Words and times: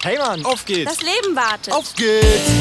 Hey 0.00 0.16
Mann, 0.16 0.44
auf 0.44 0.64
geht's. 0.64 0.96
Das 0.96 1.02
Leben 1.02 1.34
wartet. 1.34 1.74
Auf 1.74 1.92
geht's. 1.96 2.52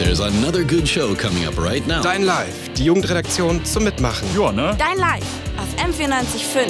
There's 0.00 0.20
another 0.20 0.64
good 0.64 0.88
show 0.88 1.14
coming 1.14 1.46
up 1.46 1.56
right 1.56 1.86
now. 1.86 2.02
Dein 2.02 2.24
Live, 2.24 2.72
die 2.72 2.86
Jugendredaktion 2.86 3.64
zum 3.64 3.84
Mitmachen. 3.84 4.26
Ja, 4.34 4.50
ne? 4.50 4.76
Dein 4.76 4.98
Live 4.98 5.22
auf 5.56 5.68
M945. 5.76 6.68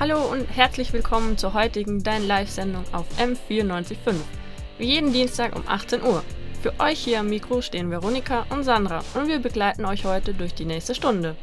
Hallo 0.00 0.32
und 0.32 0.46
herzlich 0.46 0.92
willkommen 0.92 1.38
zur 1.38 1.54
heutigen 1.54 2.02
Dein 2.02 2.26
Live-Sendung 2.26 2.82
auf 2.90 3.06
M945. 3.20 4.14
Wie 4.78 4.86
jeden 4.86 5.12
Dienstag 5.12 5.54
um 5.54 5.62
18 5.68 6.02
Uhr. 6.02 6.24
Für 6.60 6.74
euch 6.80 6.98
hier 6.98 7.20
am 7.20 7.28
Mikro 7.28 7.62
stehen 7.62 7.88
Veronika 7.88 8.46
und 8.50 8.64
Sandra 8.64 9.04
und 9.14 9.28
wir 9.28 9.38
begleiten 9.38 9.84
euch 9.84 10.06
heute 10.06 10.34
durch 10.34 10.54
die 10.54 10.64
nächste 10.64 10.96
Stunde. 10.96 11.36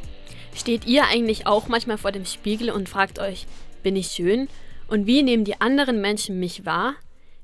Steht 0.54 0.86
ihr 0.86 1.06
eigentlich 1.06 1.48
auch 1.48 1.70
manchmal 1.70 1.98
vor 1.98 2.12
dem 2.12 2.26
Spiegel 2.26 2.70
und 2.70 2.90
fragt 2.90 3.18
euch, 3.20 3.46
bin 3.84 3.96
ich 3.96 4.08
schön? 4.08 4.48
Und 4.88 5.06
wie 5.06 5.24
nehmen 5.24 5.46
die 5.46 5.62
anderen 5.62 6.02
Menschen 6.02 6.40
mich 6.40 6.66
wahr? 6.66 6.96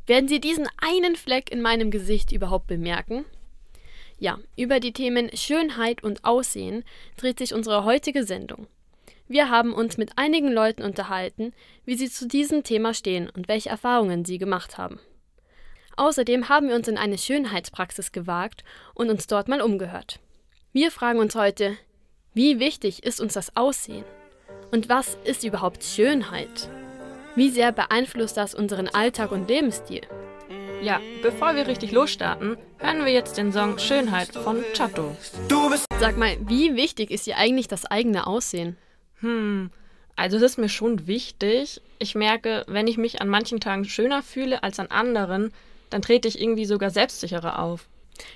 Werden 0.07 0.27
sie 0.27 0.39
diesen 0.39 0.67
einen 0.77 1.15
Fleck 1.15 1.51
in 1.51 1.61
meinem 1.61 1.91
Gesicht 1.91 2.31
überhaupt 2.31 2.67
bemerken? 2.67 3.25
Ja, 4.17 4.39
über 4.55 4.79
die 4.79 4.93
Themen 4.93 5.35
Schönheit 5.35 6.03
und 6.03 6.23
Aussehen 6.23 6.83
dreht 7.17 7.39
sich 7.39 7.53
unsere 7.53 7.83
heutige 7.83 8.23
Sendung. 8.23 8.67
Wir 9.27 9.49
haben 9.49 9.73
uns 9.73 9.97
mit 9.97 10.17
einigen 10.17 10.51
Leuten 10.51 10.83
unterhalten, 10.83 11.53
wie 11.83 11.95
sie 11.95 12.09
zu 12.09 12.27
diesem 12.27 12.63
Thema 12.63 12.93
stehen 12.93 13.29
und 13.29 13.47
welche 13.47 13.69
Erfahrungen 13.69 14.23
sie 14.23 14.37
gemacht 14.37 14.77
haben. 14.77 14.99
Außerdem 15.97 16.49
haben 16.49 16.69
wir 16.69 16.75
uns 16.75 16.87
in 16.87 16.97
eine 16.97 17.17
Schönheitspraxis 17.17 18.11
gewagt 18.11 18.63
und 18.93 19.09
uns 19.09 19.27
dort 19.27 19.47
mal 19.47 19.61
umgehört. 19.61 20.19
Wir 20.73 20.91
fragen 20.91 21.19
uns 21.19 21.35
heute, 21.35 21.77
wie 22.33 22.59
wichtig 22.59 23.03
ist 23.03 23.21
uns 23.21 23.33
das 23.33 23.55
Aussehen? 23.55 24.05
Und 24.75 24.89
was 24.89 25.17
ist 25.23 25.45
überhaupt 25.45 25.85
Schönheit? 25.85 26.67
Wie 27.33 27.49
sehr 27.49 27.71
beeinflusst 27.71 28.35
das 28.35 28.53
unseren 28.53 28.89
Alltag 28.89 29.31
und 29.31 29.47
Lebensstil? 29.47 30.01
Ja, 30.81 30.99
bevor 31.21 31.55
wir 31.55 31.67
richtig 31.67 31.93
losstarten, 31.93 32.57
hören 32.79 33.05
wir 33.05 33.13
jetzt 33.13 33.37
den 33.37 33.53
Song 33.53 33.79
Schönheit 33.79 34.33
von 34.33 34.65
Chato. 34.73 35.15
Sag 35.97 36.17
mal, 36.17 36.35
wie 36.45 36.75
wichtig 36.75 37.09
ist 37.09 37.25
dir 37.25 37.37
eigentlich 37.37 37.69
das 37.69 37.85
eigene 37.85 38.27
Aussehen? 38.27 38.75
Hm, 39.21 39.71
also 40.17 40.35
es 40.35 40.43
ist 40.43 40.57
mir 40.57 40.67
schon 40.67 41.07
wichtig. 41.07 41.81
Ich 41.97 42.13
merke, 42.13 42.65
wenn 42.67 42.87
ich 42.87 42.97
mich 42.97 43.21
an 43.21 43.29
manchen 43.29 43.61
Tagen 43.61 43.85
schöner 43.85 44.23
fühle 44.23 44.61
als 44.61 44.77
an 44.77 44.87
anderen, 44.87 45.53
dann 45.89 46.01
trete 46.01 46.27
ich 46.27 46.41
irgendwie 46.41 46.65
sogar 46.65 46.89
selbstsicherer 46.89 47.59
auf. 47.59 47.87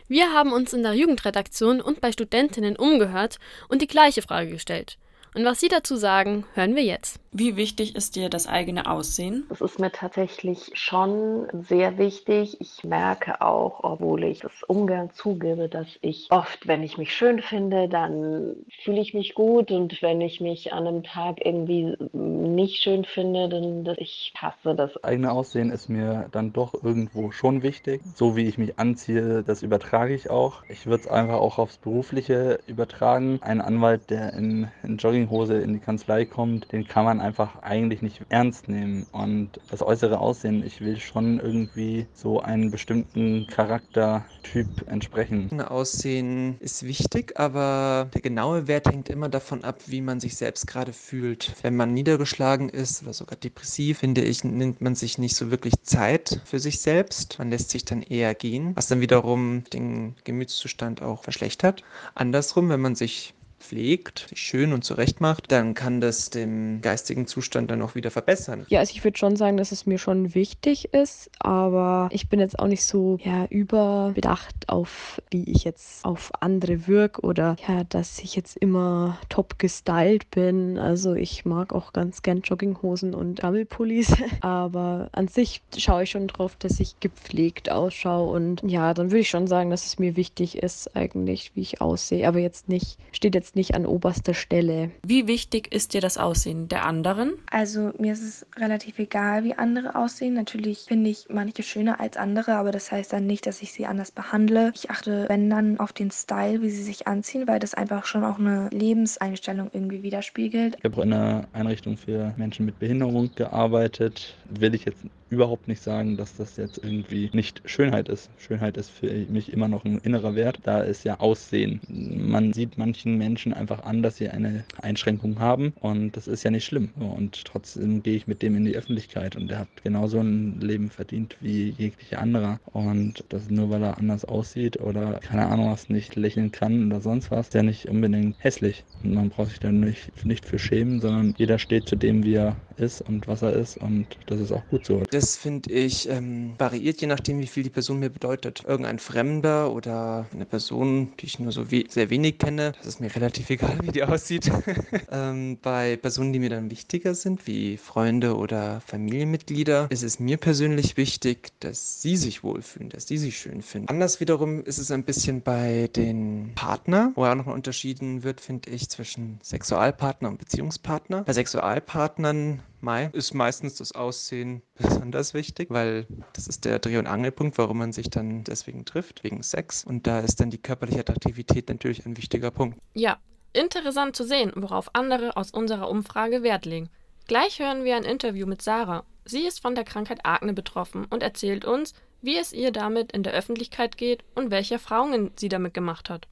Wir 0.08 0.32
haben 0.32 0.54
uns 0.54 0.72
in 0.72 0.84
der 0.84 0.94
Jugendredaktion 0.94 1.82
und 1.82 2.00
bei 2.00 2.14
Studentinnen 2.14 2.78
umgehört 2.78 3.40
und 3.68 3.82
die 3.82 3.88
gleiche 3.88 4.22
Frage 4.22 4.52
gestellt. 4.52 4.98
Und 5.40 5.46
was 5.46 5.62
Sie 5.62 5.70
dazu 5.70 5.96
sagen, 5.96 6.44
hören 6.54 6.76
wir 6.76 6.84
jetzt. 6.84 7.18
Wie 7.32 7.56
wichtig 7.56 7.96
ist 7.96 8.16
dir 8.16 8.30
das 8.30 8.48
eigene 8.48 8.90
Aussehen? 8.90 9.46
Das 9.50 9.62
ist 9.62 9.80
mir 9.80 9.92
tatsächlich 9.92 10.72
schon 10.74 11.48
sehr 11.68 11.98
wichtig. 11.98 12.58
Ich 12.60 12.84
merke 12.84 13.42
auch, 13.42 13.84
obwohl 13.84 14.24
ich 14.24 14.40
das 14.40 14.52
ungern 14.68 15.12
zugebe, 15.14 15.70
dass 15.70 15.88
ich 16.02 16.28
oft, 16.32 16.68
wenn 16.68 16.82
ich 16.82 16.98
mich 16.98 17.16
schön 17.16 17.42
finde, 17.42 17.88
dann 17.88 18.56
fühle 18.84 19.00
ich 19.00 19.14
mich 19.14 19.36
gut 19.36 19.72
und 19.72 20.02
wenn 20.02 20.22
ich 20.22 20.42
mich 20.42 20.74
an 20.74 20.88
einem 20.88 21.04
Tag 21.04 21.46
irgendwie 21.46 21.96
nicht 22.14 22.82
schön 22.82 23.06
finde, 23.06 23.48
dann 23.48 23.84
dass 23.84 23.98
ich 24.00 24.34
hasse 24.36 24.76
das. 24.76 25.04
eigene 25.04 25.32
Aussehen 25.32 25.72
ist 25.72 25.90
mir 25.90 26.28
dann 26.32 26.52
doch 26.52 26.74
irgendwo 26.84 27.32
schon 27.32 27.62
wichtig. 27.62 28.02
So 28.16 28.36
wie 28.36 28.48
ich 28.48 28.58
mich 28.58 28.80
anziehe, 28.80 29.44
das 29.44 29.62
übertrage 29.62 30.16
ich 30.16 30.30
auch. 30.30 30.64
Ich 30.70 30.86
würde 30.86 31.04
es 31.04 31.08
einfach 31.08 31.36
auch 31.36 31.60
aufs 31.60 31.78
Berufliche 31.78 32.60
übertragen. 32.68 33.40
Ein 33.42 33.62
Anwalt, 33.62 34.10
der 34.10 34.34
in, 34.34 34.70
in 34.84 34.98
Jogginghose 34.98 35.60
in 35.60 35.74
die 35.74 35.80
Kanzlei 35.80 36.26
kommt, 36.26 36.72
den 36.72 36.88
kann 36.88 37.06
man 37.06 37.19
einfach 37.22 37.58
eigentlich 37.62 38.02
nicht 38.02 38.22
ernst 38.30 38.68
nehmen. 38.68 39.08
Und 39.12 39.60
das 39.70 39.82
äußere 39.82 40.20
Aussehen, 40.20 40.64
ich 40.64 40.82
will 40.82 41.00
schon 41.00 41.40
irgendwie 41.40 42.08
so 42.14 42.42
einen 42.42 42.72
bestimmten 42.72 43.48
Charaktertyp 43.48 44.68
entsprechen. 44.88 45.62
Aussehen 45.62 46.58
ist 46.60 46.84
wichtig, 46.84 47.40
aber 47.40 48.10
der 48.14 48.22
genaue 48.22 48.68
Wert 48.68 48.88
hängt 48.88 49.10
immer 49.10 49.30
davon 49.30 49.64
ab, 49.64 49.84
wie 49.88 50.02
man 50.02 50.20
sich 50.20 50.36
selbst 50.36 50.68
gerade 50.68 50.94
fühlt. 50.94 51.54
Wenn 51.62 51.76
man 51.76 51.94
niedergeschlagen 51.94 52.70
ist 52.70 53.04
oder 53.04 53.14
sogar 53.14 53.38
depressiv, 53.38 54.00
finde 54.00 54.22
ich, 54.22 54.44
nimmt 54.44 54.82
man 54.82 54.96
sich 54.96 55.18
nicht 55.18 55.36
so 55.36 55.52
wirklich 55.52 55.84
Zeit 55.84 56.42
für 56.46 56.60
sich 56.60 56.82
selbst. 56.82 57.38
Man 57.40 57.50
lässt 57.50 57.70
sich 57.70 57.86
dann 57.86 58.02
eher 58.02 58.36
gehen, 58.36 58.76
was 58.76 58.88
dann 58.88 59.02
wiederum 59.02 59.64
den 59.74 60.16
Gemütszustand 60.24 61.02
auch 61.02 61.24
verschlechtert. 61.24 61.84
Andersrum, 62.16 62.70
wenn 62.70 62.82
man 62.82 62.96
sich 62.96 63.34
pflegt, 63.60 64.28
sich 64.30 64.40
schön 64.40 64.74
und 64.74 64.84
zurecht 64.84 65.22
macht, 65.22 65.52
dann 65.52 65.74
kann 65.74 66.02
das 66.02 66.30
den 66.30 66.82
geistigen 66.82 67.28
Zustand 67.28 67.70
dann 67.70 67.82
auch 67.82 67.96
wieder 67.96 68.12
verbessern. 68.12 68.66
Ja, 68.70 68.80
also 68.80 68.94
ich 68.96 69.04
würde 69.04 69.18
schon 69.18 69.36
sagen, 69.36 69.58
dass 69.58 69.72
es 69.72 69.86
mir 69.86 69.98
schon 69.98 70.34
wichtig 70.34 70.94
ist, 70.94 71.30
aber 71.40 72.10
ich 72.12 72.30
bin 72.30 72.40
jetzt 72.40 72.58
auch 72.58 72.68
nicht 72.68 72.86
so 72.86 73.18
ja, 73.24 73.46
überbedacht 73.46 74.70
auf, 74.70 75.22
wie 75.30 75.44
ich 75.44 75.64
jetzt 75.64 76.06
auf 76.06 76.32
andere 76.42 76.88
wirke 76.88 77.22
oder 77.22 77.56
ja, 77.68 77.84
dass 77.84 78.20
ich 78.20 78.36
jetzt 78.36 78.58
immer 78.58 79.20
top 79.30 79.60
gestylt 79.60 80.32
bin. 80.32 80.78
Also 80.78 81.14
ich 81.14 81.46
mag 81.46 81.74
auch 81.74 81.94
ganz 81.94 82.22
gern 82.22 82.42
Jogginghosen 82.42 83.14
und 83.14 83.44
Rammelpullis, 83.44 84.14
aber 84.42 85.10
an 85.12 85.28
sich 85.28 85.62
schaue 85.78 86.04
ich 86.04 86.12
schon 86.12 86.28
drauf, 86.28 86.56
dass 86.58 86.80
ich 86.80 87.00
gepflegt 87.00 87.70
ausschaue 87.70 88.30
und 88.32 88.64
ja, 88.64 88.94
dann 88.94 89.12
würde 89.12 89.20
ich 89.20 89.30
schon 89.30 89.48
sagen, 89.48 89.70
dass 89.70 89.86
es 89.86 90.00
mir 90.00 90.16
wichtig 90.16 90.58
ist 90.58 90.96
eigentlich, 90.96 91.52
wie 91.56 91.62
ich 91.62 91.82
aussehe, 91.82 92.28
aber 92.28 92.40
jetzt 92.40 92.70
nicht, 92.70 92.98
steht 93.12 93.36
jetzt 93.36 93.49
nicht 93.56 93.76
an 93.76 93.86
oberster 93.86 94.34
Stelle. 94.34 94.92
Wie 95.06 95.28
wichtig 95.28 95.74
ist 95.74 95.94
dir 95.94 96.02
das 96.02 96.18
Aussehen 96.18 96.68
der 96.68 96.86
anderen? 96.86 97.34
Also 97.52 97.92
mir 97.98 98.14
ist 98.14 98.24
es 98.24 98.46
relativ 98.58 99.00
egal, 99.00 99.44
wie 99.44 99.54
andere 99.54 99.96
aussehen. 99.96 100.34
Natürlich 100.34 100.86
finde 100.88 101.10
ich 101.10 101.28
manche 101.30 101.64
schöner 101.64 102.00
als 102.00 102.18
andere, 102.18 102.56
aber 102.56 102.72
das 102.72 102.92
heißt 102.92 103.14
dann 103.14 103.28
nicht, 103.28 103.46
dass 103.46 103.62
ich 103.62 103.72
sie 103.72 103.86
anders 103.86 104.12
behandle. 104.12 104.72
Ich 104.76 104.90
achte, 104.90 105.26
wenn 105.30 105.50
dann, 105.50 105.80
auf 105.80 105.94
den 105.94 106.12
Style, 106.12 106.62
wie 106.62 106.70
sie 106.70 106.84
sich 106.84 107.08
anziehen, 107.08 107.48
weil 107.48 107.60
das 107.60 107.74
einfach 107.74 108.06
schon 108.06 108.24
auch 108.24 108.40
eine 108.40 108.70
Lebenseinstellung 108.72 109.70
irgendwie 109.74 110.04
widerspiegelt. 110.04 110.76
Ich 110.78 110.84
habe 110.84 110.98
auch 110.98 111.04
in 111.04 111.14
einer 111.14 111.48
Einrichtung 111.54 111.98
für 111.98 112.34
Menschen 112.38 112.66
mit 112.66 112.80
Behinderung 112.80 113.30
gearbeitet. 113.36 114.36
Will 114.50 114.74
ich 114.74 114.86
jetzt 114.86 115.04
überhaupt 115.30 115.68
nicht 115.68 115.82
sagen, 115.82 116.18
dass 116.18 116.36
das 116.36 116.58
jetzt 116.58 116.80
irgendwie 116.84 117.30
nicht 117.34 117.62
Schönheit 117.66 118.10
ist. 118.10 118.30
Schönheit 118.38 118.78
ist 118.78 118.90
für 118.90 119.08
mich 119.30 119.54
immer 119.54 119.68
noch 119.68 119.86
ein 119.86 120.00
innerer 120.00 120.36
Wert. 120.36 120.60
Da 120.64 120.82
ist 120.82 121.04
ja 121.04 121.20
Aussehen. 121.20 121.80
Man 121.88 122.54
sieht 122.54 122.78
manchen 122.78 123.18
Menschen 123.18 123.54
einfach 123.54 123.84
an, 123.84 124.02
dass 124.02 124.18
sie 124.18 124.30
eine 124.30 124.64
Einschränkung 124.82 125.40
haben 125.40 125.74
und 125.80 126.16
das 126.18 126.28
ist 126.28 126.44
ja 126.44 126.52
nicht 126.52 126.66
schlimm. 126.66 126.90
Und 127.00 127.46
trotzdem 127.46 128.04
gehe 128.04 128.16
ich 128.16 128.28
mit 128.28 128.42
dem 128.42 128.56
in 128.56 128.66
die 128.66 128.76
Öffentlichkeit 128.76 129.36
und 129.36 129.50
der 129.50 129.60
hat 129.60 129.68
genauso 129.84 130.20
ein 130.20 130.60
Leben 130.60 130.90
verdient 130.90 131.36
wie 131.42 131.70
jeglicher 131.70 132.20
anderer. 132.20 132.60
Und 132.66 133.24
das 133.30 133.50
nur 133.50 133.70
weil 133.70 133.84
er 133.84 133.98
anders 133.98 134.26
aussieht 134.26 134.80
oder 134.80 135.20
keine 135.20 135.48
Ahnung 135.48 135.72
was 135.72 135.90
nicht 135.90 136.16
lächeln 136.16 136.52
kann 136.52 136.88
oder 136.88 137.02
sonst 137.02 137.32
was, 137.32 137.48
ist 137.48 137.54
ja 137.54 137.64
nicht 137.64 137.88
unbedingt 137.88 138.36
hässlich. 138.40 138.84
Und 139.04 139.14
man 139.14 139.30
braucht 139.30 139.50
sich 139.50 139.60
da 139.60 139.72
nicht, 139.72 140.26
nicht 140.26 140.46
für 140.46 140.60
schämen, 140.60 141.00
sondern 141.00 141.34
jeder 141.38 141.60
steht 141.60 141.88
zu 141.88 141.96
dem, 141.96 142.24
wie 142.24 142.36
er 142.36 142.56
ist 142.78 143.02
und 143.02 143.28
was 143.28 143.42
er 143.42 143.54
ist 143.54 143.78
und 143.78 144.08
das 144.26 144.40
ist 144.40 144.52
auch 144.52 144.66
gut 144.70 144.86
so. 144.86 145.04
Das 145.12 145.19
finde 145.20 145.72
ich 145.72 146.08
ähm, 146.10 146.54
variiert 146.58 147.02
je 147.02 147.08
nachdem, 147.08 147.40
wie 147.40 147.48
viel 147.48 147.64
die 147.64 147.70
Person 147.70 148.00
mir 148.00 148.10
bedeutet. 148.10 148.64
Irgendein 148.68 149.00
Fremder 149.00 149.72
oder 149.72 150.28
eine 150.34 150.46
Person, 150.46 151.14
die 151.20 151.26
ich 151.26 151.40
nur 151.40 151.52
so 151.52 151.72
we 151.72 151.86
sehr 151.88 152.10
wenig 152.10 152.38
kenne, 152.38 152.74
das 152.78 152.88
ist 152.88 153.00
mir 153.02 153.14
relativ 153.16 153.50
egal, 153.50 153.78
wie 153.84 153.92
die 153.92 154.04
aussieht. 154.04 154.52
ähm, 155.12 155.58
bei 155.62 155.98
Personen, 155.98 156.34
die 156.34 156.40
mir 156.40 156.50
dann 156.50 156.72
wichtiger 156.72 157.16
sind, 157.16 157.48
wie 157.48 157.78
Freunde 157.78 158.36
oder 158.36 158.82
Familienmitglieder, 158.82 159.88
ist 159.90 160.04
es 160.04 160.20
mir 160.20 160.38
persönlich 160.38 160.98
wichtig, 160.98 161.52
dass 161.60 162.02
sie 162.02 162.18
sich 162.18 162.44
wohlfühlen, 162.44 162.90
dass 162.90 163.08
sie 163.08 163.18
sich 163.18 163.38
schön 163.38 163.62
finden. 163.62 163.90
Anders 163.90 164.20
wiederum 164.20 164.64
ist 164.64 164.78
es 164.78 164.92
ein 164.92 165.04
bisschen 165.04 165.42
bei 165.42 165.90
den 165.96 166.52
Partner, 166.56 167.12
wo 167.16 167.26
ja 167.26 167.36
nochmal 167.36 167.56
unterschieden 167.56 168.24
wird, 168.24 168.42
finde 168.42 168.70
ich, 168.70 168.90
zwischen 168.90 169.40
Sexualpartner 169.44 170.30
und 170.30 170.38
Beziehungspartner. 170.38 171.24
Bei 171.24 171.34
Sexualpartnern 171.34 172.62
Mai 172.82 173.10
ist 173.14 173.34
meistens 173.34 173.76
das 173.76 173.92
Aussehen 173.92 174.62
besonders 174.76 175.34
wichtig, 175.34 175.70
weil 175.70 176.08
das 176.34 176.48
ist 176.48 176.66
der 176.66 176.80
Dreh- 176.80 176.98
und 176.98 177.08
Angelpunkt, 177.08 177.58
warum 177.58 177.80
man 177.80 177.92
sich 177.92 178.10
dann 178.10 178.44
deswegen 178.44 178.86
trifft, 178.86 179.24
wegen 179.24 179.44
Sex. 179.44 179.84
Und 179.84 180.08
da 180.08 180.20
ist 180.20 180.40
dann 180.40 180.50
die 180.50 180.62
körperliche 180.62 181.02
Attraktivität 181.02 181.70
natürlich 181.70 182.06
ein 182.06 182.18
wichtiger 182.18 182.52
Punkt. 182.52 182.80
Ja, 182.94 183.18
interessant 183.54 184.16
zu 184.16 184.24
sehen, 184.24 184.52
worauf 184.56 184.96
andere 184.96 185.36
aus 185.36 185.52
unserer 185.52 185.90
Umfrage 185.90 186.44
Wert 186.44 186.66
legen. 186.66 186.90
Gleich 187.28 187.60
hören 187.60 187.84
wir 187.84 187.96
ein 187.96 188.04
Interview 188.04 188.48
mit 188.48 188.62
Sarah. 188.62 189.04
Sie 189.26 189.46
ist 189.46 189.62
von 189.62 189.76
der 189.76 189.84
Krankheit 189.84 190.26
Akne 190.26 190.54
betroffen 190.54 191.06
und 191.10 191.22
erzählt 191.22 191.66
uns, 191.66 191.94
wie 192.22 192.38
es 192.38 192.54
ihr 192.54 192.72
damit 192.72 193.12
in 193.12 193.24
der 193.24 193.34
Öffentlichkeit 193.34 193.98
geht 193.98 194.24
und 194.36 194.52
welche 194.52 194.76
Erfahrungen 194.76 195.32
sie 195.36 195.50
damit 195.50 195.74
gemacht 195.74 196.10
hat. 196.10 196.28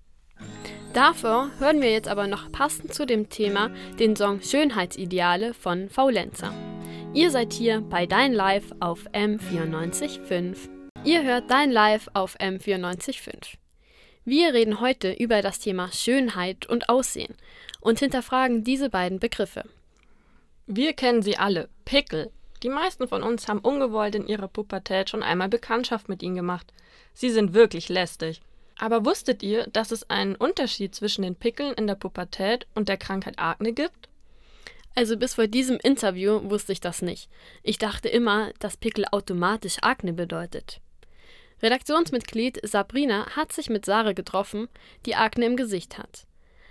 Dafür 0.93 1.51
hören 1.59 1.81
wir 1.81 1.91
jetzt 1.91 2.07
aber 2.07 2.27
noch 2.27 2.51
passend 2.51 2.93
zu 2.93 3.05
dem 3.05 3.29
Thema 3.29 3.69
den 3.99 4.15
Song 4.15 4.41
Schönheitsideale 4.41 5.53
von 5.53 5.89
Faulenzer. 5.89 6.53
Ihr 7.13 7.31
seid 7.31 7.53
hier 7.53 7.81
bei 7.81 8.05
Dein 8.05 8.33
Live 8.33 8.71
auf 8.79 9.07
M94.5. 9.11 10.57
Ihr 11.03 11.23
hört 11.23 11.49
Dein 11.49 11.71
Live 11.71 12.09
auf 12.13 12.37
M94.5. 12.39 13.55
Wir 14.25 14.53
reden 14.53 14.81
heute 14.81 15.13
über 15.13 15.41
das 15.41 15.59
Thema 15.59 15.91
Schönheit 15.91 16.65
und 16.65 16.89
Aussehen 16.89 17.35
und 17.79 17.99
hinterfragen 17.99 18.63
diese 18.63 18.89
beiden 18.89 19.19
Begriffe. 19.19 19.63
Wir 20.65 20.93
kennen 20.93 21.21
sie 21.21 21.37
alle. 21.37 21.69
Pickel. 21.85 22.29
Die 22.61 22.69
meisten 22.69 23.07
von 23.07 23.23
uns 23.23 23.47
haben 23.47 23.59
ungewollt 23.59 24.15
in 24.15 24.27
ihrer 24.27 24.47
Pubertät 24.47 25.09
schon 25.09 25.23
einmal 25.23 25.47
Bekanntschaft 25.47 26.09
mit 26.09 26.21
ihnen 26.23 26.35
gemacht. 26.35 26.73
Sie 27.13 27.29
sind 27.29 27.53
wirklich 27.53 27.87
lästig. 27.87 28.41
Aber 28.77 29.05
wusstet 29.05 29.41
ihr, 29.43 29.67
dass 29.67 29.91
es 29.91 30.09
einen 30.09 30.35
Unterschied 30.35 30.93
zwischen 30.93 31.23
den 31.23 31.35
Pickeln 31.35 31.73
in 31.73 31.87
der 31.87 31.95
Pubertät 31.95 32.67
und 32.75 32.89
der 32.89 32.97
Krankheit 32.97 33.39
Akne 33.39 33.73
gibt? 33.73 34.09
Also 34.95 35.17
bis 35.17 35.35
vor 35.35 35.47
diesem 35.47 35.77
Interview 35.77 36.41
wusste 36.49 36.71
ich 36.73 36.79
das 36.79 37.01
nicht. 37.01 37.29
Ich 37.63 37.77
dachte 37.77 38.09
immer, 38.09 38.51
dass 38.59 38.77
Pickel 38.77 39.05
automatisch 39.11 39.77
Akne 39.81 40.13
bedeutet. 40.13 40.81
Redaktionsmitglied 41.61 42.59
Sabrina 42.63 43.27
hat 43.35 43.51
sich 43.51 43.69
mit 43.69 43.85
Sarah 43.85 44.13
getroffen, 44.13 44.67
die 45.05 45.15
Akne 45.15 45.45
im 45.45 45.55
Gesicht 45.55 45.97
hat. 45.97 46.25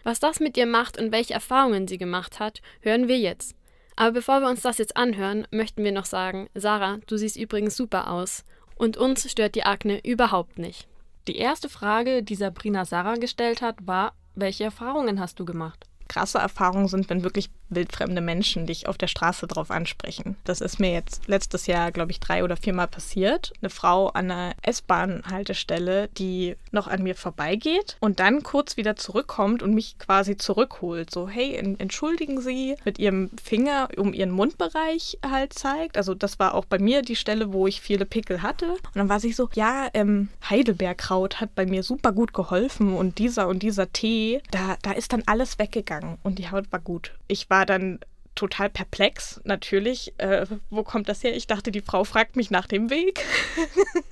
Was 0.04 0.20
das 0.20 0.38
mit 0.38 0.56
ihr 0.56 0.66
macht 0.66 0.98
und 0.98 1.10
welche 1.10 1.34
Erfahrungen 1.34 1.88
sie 1.88 1.98
gemacht 1.98 2.38
hat, 2.38 2.62
hören 2.80 3.08
wir 3.08 3.18
jetzt. 3.18 3.56
Aber 3.96 4.12
bevor 4.12 4.40
wir 4.40 4.48
uns 4.48 4.60
das 4.60 4.78
jetzt 4.78 4.96
anhören, 4.96 5.48
möchten 5.50 5.82
wir 5.82 5.90
noch 5.90 6.04
sagen, 6.04 6.48
Sarah, 6.54 6.98
du 7.06 7.16
siehst 7.16 7.36
übrigens 7.36 7.76
super 7.76 8.10
aus. 8.10 8.44
Und 8.76 8.96
uns 8.96 9.28
stört 9.30 9.54
die 9.54 9.64
Akne 9.64 10.04
überhaupt 10.04 10.58
nicht. 10.58 10.86
Die 11.28 11.37
erste 11.37 11.69
Frage, 11.69 12.23
die 12.23 12.34
Sabrina 12.34 12.84
Sarah 12.84 13.14
gestellt 13.14 13.62
hat, 13.62 13.87
war, 13.87 14.12
welche 14.34 14.64
Erfahrungen 14.64 15.19
hast 15.19 15.40
du 15.40 15.44
gemacht? 15.44 15.87
krasse 16.08 16.38
Erfahrungen 16.38 16.88
sind, 16.88 17.08
wenn 17.11 17.25
wirklich 17.25 17.50
wildfremde 17.68 18.20
Menschen 18.20 18.66
dich 18.66 18.88
auf 18.88 18.98
der 18.98 19.06
Straße 19.06 19.46
drauf 19.46 19.70
ansprechen. 19.70 20.36
Das 20.44 20.60
ist 20.60 20.78
mir 20.78 20.92
jetzt 20.92 21.26
letztes 21.26 21.66
Jahr, 21.66 21.92
glaube 21.92 22.12
ich, 22.12 22.20
drei 22.20 22.44
oder 22.44 22.56
viermal 22.56 22.88
passiert. 22.88 23.52
Eine 23.60 23.70
Frau 23.70 24.08
an 24.08 24.30
einer 24.30 24.54
S-Bahn-Haltestelle, 24.62 26.08
die 26.18 26.56
noch 26.70 26.86
an 26.86 27.02
mir 27.02 27.14
vorbeigeht 27.14 27.96
und 28.00 28.20
dann 28.20 28.42
kurz 28.42 28.76
wieder 28.76 28.96
zurückkommt 28.96 29.62
und 29.62 29.74
mich 29.74 29.98
quasi 29.98 30.36
zurückholt. 30.36 31.10
So, 31.10 31.28
hey, 31.28 31.56
entschuldigen 31.78 32.40
Sie, 32.40 32.76
mit 32.84 32.98
ihrem 32.98 33.30
Finger 33.42 33.88
um 33.96 34.12
ihren 34.12 34.30
Mundbereich 34.30 35.18
halt 35.28 35.52
zeigt. 35.54 35.96
Also 35.96 36.14
das 36.14 36.38
war 36.38 36.54
auch 36.54 36.64
bei 36.64 36.78
mir 36.78 37.02
die 37.02 37.16
Stelle, 37.16 37.52
wo 37.52 37.66
ich 37.66 37.80
viele 37.80 38.06
Pickel 38.06 38.42
hatte. 38.42 38.68
Und 38.70 38.96
dann 38.96 39.08
war 39.08 39.20
sie 39.20 39.32
so, 39.32 39.48
ja, 39.54 39.88
ähm, 39.94 40.28
Heidelbeerkraut 40.48 41.40
hat 41.40 41.54
bei 41.54 41.66
mir 41.66 41.82
super 41.82 42.12
gut 42.12 42.32
geholfen 42.32 42.94
und 42.94 43.18
dieser 43.18 43.48
und 43.48 43.62
dieser 43.62 43.92
Tee, 43.92 44.40
da, 44.50 44.76
da 44.82 44.92
ist 44.92 45.12
dann 45.12 45.22
alles 45.26 45.58
weggegangen 45.58 45.86
gegangen 45.86 46.18
und 46.22 46.38
die 46.38 46.50
Haut 46.50 46.70
war 46.72 46.80
gut. 46.80 47.12
Ich 47.28 47.48
war 47.48 47.55
dann 47.64 48.00
total 48.36 48.68
perplex, 48.68 49.40
natürlich. 49.44 50.14
Äh, 50.18 50.46
wo 50.70 50.84
kommt 50.84 51.08
das 51.08 51.24
her? 51.24 51.34
Ich 51.34 51.46
dachte, 51.46 51.72
die 51.72 51.80
Frau 51.80 52.04
fragt 52.04 52.36
mich 52.36 52.50
nach 52.50 52.66
dem 52.66 52.90
Weg. 52.90 53.24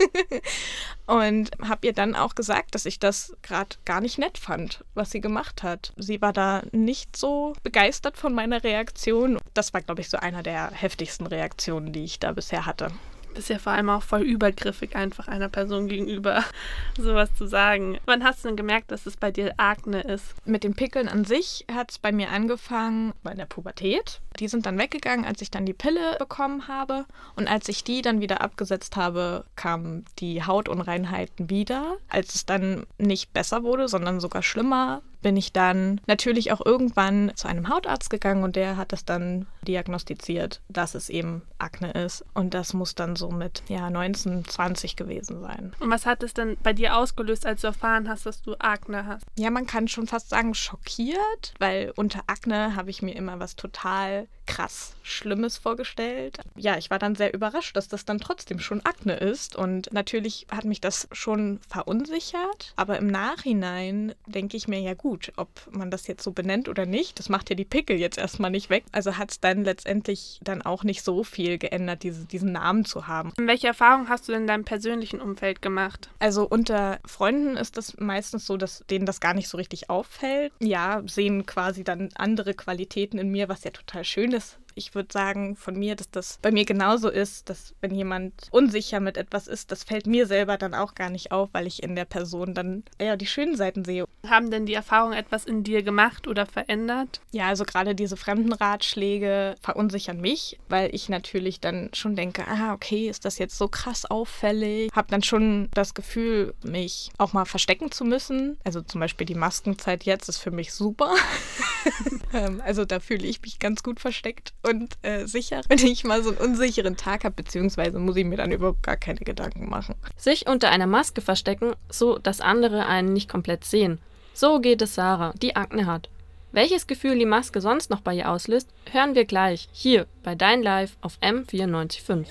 und 1.07 1.51
habe 1.63 1.87
ihr 1.87 1.93
dann 1.93 2.17
auch 2.17 2.35
gesagt, 2.35 2.75
dass 2.75 2.87
ich 2.87 2.99
das 2.99 3.37
gerade 3.43 3.77
gar 3.85 4.01
nicht 4.01 4.19
nett 4.19 4.39
fand, 4.39 4.85
was 4.95 5.11
sie 5.11 5.21
gemacht 5.21 5.63
hat. 5.63 5.93
Sie 5.97 6.21
war 6.21 6.33
da 6.33 6.63
nicht 6.73 7.17
so 7.17 7.53
begeistert 7.63 8.17
von 8.17 8.35
meiner 8.35 8.65
Reaktion. 8.65 9.39
Das 9.53 9.75
war, 9.75 9.83
glaube 9.83 10.01
ich, 10.01 10.09
so 10.09 10.17
einer 10.17 10.43
der 10.43 10.71
heftigsten 10.73 11.27
Reaktionen, 11.27 11.93
die 11.93 12.05
ich 12.05 12.19
da 12.19 12.33
bisher 12.33 12.67
hatte 12.67 12.91
bist 13.35 13.49
ja 13.49 13.59
vor 13.59 13.73
allem 13.73 13.91
auch 13.91 14.03
voll 14.03 14.23
übergriffig, 14.23 14.97
einfach 14.97 15.29
einer 15.29 15.49
Person 15.49 15.89
gegenüber 15.89 16.45
sowas 16.99 17.35
zu 17.35 17.47
sagen. 17.47 17.99
Wann 18.07 18.25
hast 18.25 18.45
du 18.45 18.49
denn 18.49 18.57
gemerkt, 18.57 18.91
dass 18.91 19.07
es 19.07 19.17
bei 19.17 19.31
dir 19.31 19.55
Akne 19.57 20.01
ist? 20.03 20.35
Mit 20.45 20.65
den 20.65 20.75
Pickeln 20.75 21.09
an 21.09 21.25
sich 21.25 21.67
hat 21.73 21.91
es 21.91 21.99
bei 21.99 22.13
mir 22.13 22.31
angefangen 22.31 23.13
bei 23.23 23.35
der 23.35 23.47
Pubertät. 23.47 24.21
Die 24.41 24.49
sind 24.49 24.67
dann 24.67 24.79
weggegangen, 24.79 25.25
als 25.25 25.43
ich 25.43 25.51
dann 25.51 25.67
die 25.67 25.73
Pille 25.73 26.17
bekommen 26.19 26.67
habe. 26.67 27.05
Und 27.37 27.49
als 27.49 27.69
ich 27.69 27.85
die 27.85 28.03
dann 28.03 28.21
wieder 28.21 28.41
abgesetzt 28.41 28.97
habe, 28.97 29.45
kamen 29.57 30.05
die 30.19 30.43
Hautunreinheiten 30.43 31.51
wieder. 31.51 31.97
Als 32.09 32.35
es 32.35 32.47
dann 32.47 32.87
nicht 32.99 33.33
besser 33.33 33.63
wurde, 33.63 33.89
sondern 33.89 34.21
sogar 34.21 34.43
schlimmer, 34.43 35.03
bin 35.25 35.37
ich 35.39 35.53
dann 35.53 36.03
natürlich 36.07 36.53
auch 36.53 36.65
irgendwann 36.65 37.33
zu 37.35 37.49
einem 37.49 37.71
Hautarzt 37.71 38.11
gegangen 38.11 38.45
und 38.45 38.57
der 38.57 38.77
hat 38.77 38.93
es 38.93 39.07
dann 39.07 39.47
diagnostiziert, 39.67 40.61
dass 40.69 40.95
es 40.95 41.09
eben 41.09 41.43
Akne 41.59 41.93
ist. 41.93 42.27
Und 42.35 42.53
das 42.53 42.75
muss 42.75 42.95
dann 42.95 43.17
so 43.17 43.31
mit 43.31 43.63
ja, 43.69 43.89
19, 43.89 44.45
20 44.45 44.97
gewesen 44.97 45.41
sein. 45.41 45.73
Und 45.81 45.91
was 45.91 46.05
hat 46.05 46.23
es 46.23 46.35
denn 46.35 46.59
bei 46.63 46.75
dir 46.75 46.97
ausgelöst, 46.97 47.47
als 47.47 47.63
du 47.63 47.69
erfahren 47.69 48.07
hast, 48.09 48.27
dass 48.27 48.43
du 48.43 48.55
Akne 48.59 49.07
hast? 49.07 49.25
Ja, 49.39 49.51
man 49.51 49.67
kann 49.67 49.89
schon 49.89 50.07
fast 50.07 50.29
sagen 50.29 50.55
schockiert, 50.55 51.55
weil 51.59 51.93
unter 51.97 52.21
Akne 52.27 52.77
habe 52.77 52.91
ich 52.91 53.01
mir 53.01 53.17
immer 53.17 53.41
was 53.41 53.57
total 53.57 54.29
krass 54.47 54.95
Schlimmes 55.03 55.59
vorgestellt. 55.59 56.39
Ja, 56.57 56.77
ich 56.77 56.91
war 56.91 56.99
dann 56.99 57.15
sehr 57.15 57.33
überrascht, 57.33 57.77
dass 57.77 57.89
das 57.89 58.05
dann 58.05 58.19
trotzdem 58.19 58.59
schon 58.59 58.85
Akne 58.85 59.15
ist. 59.15 59.57
Und 59.57 59.93
natürlich 59.93 60.47
hat 60.51 60.65
mich 60.65 60.81
das 60.81 61.09
schon 61.13 61.61
verunsichert. 61.69 62.73
Aber 62.77 62.99
im 62.99 63.07
Nachhinein 63.07 64.15
denke 64.27 64.57
ich 64.57 64.69
mir, 64.69 64.81
ja 64.81 64.95
gut, 64.95 65.14
gut, 65.15 65.33
ob 65.37 65.49
man 65.71 65.93
das 65.93 66.09
jetzt 66.09 66.25
so 66.25 66.33
benennt 66.33 66.69
oder 66.69 66.87
nicht. 66.87 67.21
Das 67.21 67.29
macht 67.29 67.49
ja 67.49 67.55
die 67.55 67.65
Pickel 67.65 67.97
jetzt 67.99 68.19
erstmal 68.19 68.51
nicht 68.51 68.69
weg. 68.69 68.85
Also 68.91 69.17
hat 69.17 69.31
es 69.31 69.41
dann 69.41 69.63
letztendlich 69.63 70.41
dann 70.43 70.61
auch 70.61 70.83
nicht 70.83 71.05
so 71.05 71.23
viel 71.23 71.57
geändert, 71.57 72.03
diese, 72.03 72.25
diesen 72.25 72.51
Namen 72.51 72.85
zu 72.85 73.07
haben. 73.07 73.33
Welche 73.37 73.69
Erfahrungen 73.69 74.09
hast 74.09 74.29
du 74.29 74.33
in 74.33 74.49
deinem 74.49 74.65
persönlichen 74.65 75.21
Umfeld 75.21 75.63
gemacht? 75.63 76.11
Also 76.19 76.49
unter 76.49 76.99
Freunden 77.07 77.57
ist 77.57 77.77
das 77.77 77.97
meistens 77.99 78.45
so, 78.45 78.57
dass 78.57 78.85
denen 78.91 79.07
das 79.07 79.21
gar 79.21 79.35
nicht 79.35 79.49
so 79.49 79.57
richtig 79.57 79.89
auffällt. 79.89 80.53
Ja, 80.59 81.03
sehen 81.07 81.47
quasi 81.47 81.85
dann 81.85 82.09
andere 82.17 82.55
Qualitäten 82.55 83.19
in 83.19 83.31
mir, 83.31 83.49
was 83.49 83.63
ja 83.63 83.71
total 83.71 84.05
schön 84.05 84.33
ist 84.33 84.59
ich 84.75 84.95
würde 84.95 85.09
sagen 85.13 85.57
von 85.57 85.79
mir, 85.79 85.97
dass 85.97 86.11
das 86.11 86.39
bei 86.43 86.51
mir 86.51 86.65
genauso 86.65 87.09
ist, 87.09 87.49
dass 87.49 87.75
wenn 87.81 87.95
jemand 87.95 88.33
unsicher 88.51 89.01
mit 89.01 89.17
etwas 89.17 89.49
ist, 89.49 89.71
das 89.73 89.85
fällt 89.85 90.07
mir 90.07 90.27
selber 90.27 90.57
dann 90.57 90.75
auch 90.75 90.95
gar 90.95 91.11
nicht 91.11 91.33
auf, 91.33 91.49
weil 91.53 91.67
ich 91.67 91.83
in 91.83 91.97
der 91.97 92.05
Person 92.05 92.55
dann 92.55 92.85
eher 92.99 93.17
die 93.17 93.27
schönen 93.27 93.57
Seiten 93.57 93.85
sehe. 93.85 94.05
Haben 94.27 94.51
denn 94.51 94.67
die 94.67 94.75
Erfahrungen 94.75 95.15
etwas 95.15 95.45
in 95.45 95.65
dir 95.65 95.83
gemacht 95.83 96.27
oder 96.27 96.47
verändert? 96.47 97.21
Ja, 97.33 97.49
also 97.49 97.65
gerade 97.65 97.95
diese 97.95 98.17
fremden 98.17 98.53
Ratschläge 98.53 99.55
verunsichern 99.61 100.21
mich, 100.21 100.59
weil 100.69 100.95
ich 100.95 101.09
natürlich 101.09 101.61
dann 101.61 101.91
schon 101.93 102.17
denke, 102.17 102.47
ah, 102.47 102.73
okay, 102.73 103.09
ist 103.09 103.25
das 103.25 103.39
jetzt 103.39 103.59
so 103.59 103.69
krass 103.69 104.05
auffällig? 104.05 104.91
Hab 104.95 105.09
dann 105.09 105.23
schon 105.23 105.69
das 105.75 105.95
Gefühl, 105.95 106.55
mich 106.63 107.11
auch 107.19 107.33
mal 107.33 107.45
verstecken 107.45 107.91
zu 107.91 108.05
müssen. 108.05 108.59
Also 108.65 108.81
zum 108.81 109.01
Beispiel 109.01 109.27
die 109.27 109.35
Maskenzeit 109.35 110.05
jetzt 110.05 110.29
ist 110.29 110.39
für 110.39 110.51
mich 110.51 110.73
super. 110.73 111.15
Ähm, 112.35 112.61
also 112.65 112.85
da 112.85 112.99
fühle 112.99 113.25
ich 113.29 113.41
mich 113.43 113.61
ganz 113.61 113.85
gut 113.85 114.01
versteckt 114.01 114.55
und 114.67 114.95
äh, 115.03 115.27
sicher, 115.27 115.61
wenn 115.69 115.79
ich 115.79 116.03
mal 116.03 116.21
so 116.25 116.31
einen 116.31 116.39
unsicheren 116.39 116.97
Tag 116.97 117.23
habe, 117.23 117.37
beziehungsweise 117.37 118.01
muss 118.01 118.17
ich 118.17 118.25
mir 118.25 118.37
dann 118.37 118.51
überhaupt 118.51 118.83
gar 118.83 118.97
keine 118.97 119.21
Gedanken 119.21 119.69
machen. 119.69 119.95
Sich 120.17 120.49
unter 120.49 120.71
einer 120.71 120.89
Maske 120.89 121.21
verstecken, 121.21 121.75
so 121.89 122.19
dass 122.19 122.41
andere 122.41 122.87
einen 122.87 123.13
nicht 123.13 123.29
komplett 123.29 123.65
sehen. 123.65 124.01
So 124.33 124.59
geht 124.59 124.83
es 124.83 124.97
Sarah, 124.97 125.33
die 125.41 125.55
Akne 125.55 125.87
hat. 125.87 126.09
Welches 126.51 126.87
Gefühl 126.87 127.19
die 127.19 127.27
Maske 127.27 127.61
sonst 127.61 127.91
noch 127.91 128.01
bei 128.01 128.15
ihr 128.15 128.31
auslöst, 128.31 128.69
hören 128.91 129.15
wir 129.15 129.25
gleich 129.25 129.69
hier 129.73 130.07
bei 130.23 130.35
Dein 130.35 130.63
Live 130.63 130.97
auf 131.01 131.19
M945. 131.21 132.27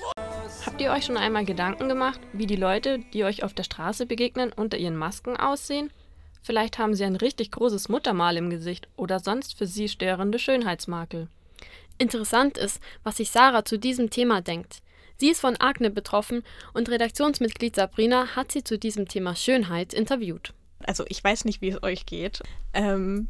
Habt 0.66 0.80
ihr 0.80 0.92
euch 0.92 1.06
schon 1.06 1.18
einmal 1.18 1.44
Gedanken 1.44 1.90
gemacht, 1.90 2.20
wie 2.32 2.48
die 2.48 2.56
Leute, 2.56 3.00
die 3.14 3.26
euch 3.26 3.44
auf 3.44 3.54
der 3.54 3.64
Straße 3.64 4.06
begegnen, 4.06 4.54
unter 4.54 4.78
ihren 4.78 4.96
Masken 4.96 5.36
aussehen? 5.36 5.92
Vielleicht 6.44 6.78
haben 6.78 6.94
sie 6.94 7.06
ein 7.06 7.16
richtig 7.16 7.52
großes 7.52 7.90
Muttermal 7.90 8.38
im 8.38 8.50
Gesicht 8.50 8.88
oder 8.98 9.20
sonst 9.20 9.58
für 9.58 9.66
sie 9.66 9.88
störende 9.88 10.40
Schönheitsmakel. 10.40 11.30
Interessant 11.98 12.58
ist, 12.58 12.82
was 13.04 13.18
sich 13.18 13.32
Sarah 13.32 13.66
zu 13.66 13.80
diesem 13.80 14.10
Thema 14.10 14.42
denkt. 14.42 14.82
Sie 15.18 15.30
ist 15.30 15.40
von 15.40 15.56
Akne 15.58 15.90
betroffen 15.90 16.44
und 16.74 16.90
Redaktionsmitglied 16.90 17.76
Sabrina 17.76 18.36
hat 18.36 18.52
sie 18.52 18.64
zu 18.64 18.78
diesem 18.78 19.08
Thema 19.08 19.36
Schönheit 19.36 19.94
interviewt. 19.94 20.54
Also 20.84 21.06
ich 21.08 21.24
weiß 21.24 21.46
nicht, 21.46 21.62
wie 21.62 21.70
es 21.70 21.82
euch 21.82 22.06
geht. 22.06 22.42
Ähm, 22.74 23.30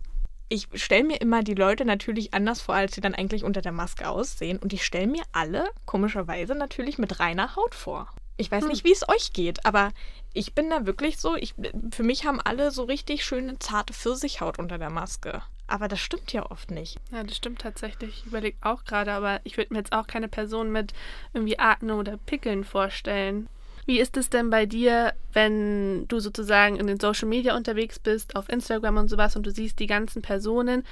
ich 0.50 0.68
stelle 0.76 1.04
mir 1.04 1.22
immer 1.22 1.44
die 1.44 1.54
Leute 1.54 1.86
natürlich 1.86 2.34
anders 2.34 2.62
vor, 2.62 2.76
als 2.76 2.96
sie 2.96 3.02
dann 3.02 3.16
eigentlich 3.16 3.44
unter 3.44 3.62
der 3.62 3.72
Maske 3.72 4.10
aussehen. 4.10 4.58
Und 4.58 4.74
ich 4.74 4.84
stelle 4.86 5.08
mir 5.08 5.24
alle, 5.32 5.70
komischerweise, 5.86 6.56
natürlich 6.56 6.98
mit 6.98 7.20
reiner 7.20 7.56
Haut 7.56 7.76
vor. 7.76 8.10
Ich 8.38 8.52
weiß 8.52 8.64
hm. 8.64 8.70
nicht, 8.70 8.84
wie 8.84 8.92
es 8.92 9.08
euch 9.08 9.34
geht, 9.34 9.66
aber 9.66 9.92
ich 10.34 10.54
bin 10.54 10.70
da 10.70 10.86
wirklich 10.86 11.18
so, 11.18 11.36
ich, 11.36 11.54
für 11.92 12.04
mich 12.04 12.26
haben 12.26 12.42
alle 12.42 12.72
so 12.72 12.84
richtig 12.84 13.24
schöne, 13.24 13.60
zarte 13.60 13.94
Pfirsichhaut 13.94 14.58
unter 14.58 14.78
der 14.78 14.90
Maske. 14.90 15.44
Aber 15.68 15.88
das 15.88 16.00
stimmt 16.00 16.34
ja 16.34 16.50
oft 16.50 16.72
nicht. 16.72 16.98
Ja, 17.12 17.24
das 17.24 17.38
stimmt 17.38 17.62
tatsächlich. 17.62 18.20
Ich 18.20 18.26
überlege 18.26 18.58
auch 18.62 18.84
gerade, 18.84 19.14
aber 19.14 19.40
ich 19.44 19.58
würde 19.58 19.74
mir 19.74 19.80
jetzt 19.80 19.94
auch 19.94 20.08
keine 20.08 20.28
Person 20.28 20.72
mit 20.72 20.94
irgendwie 21.34 21.60
Akne 21.60 21.96
oder 21.96 22.18
Pickeln 22.18 22.64
vorstellen. 22.64 23.48
Wie 23.86 24.00
ist 24.00 24.18
es 24.18 24.30
denn 24.30 24.50
bei 24.50 24.66
dir, 24.66 25.14
wenn 25.34 26.08
du 26.08 26.20
sozusagen 26.20 26.78
in 26.78 26.88
den 26.88 27.00
Social 27.00 27.28
Media 27.28 27.56
unterwegs 27.56 28.00
bist, 28.00 28.36
auf 28.36 28.50
Instagram 28.50 28.98
und 28.98 29.10
sowas, 29.10 29.36
und 29.36 29.46
du 29.46 29.52
siehst 29.52 29.80
die 29.80 29.88
ganzen 29.88 30.22
Personen, 30.22 30.84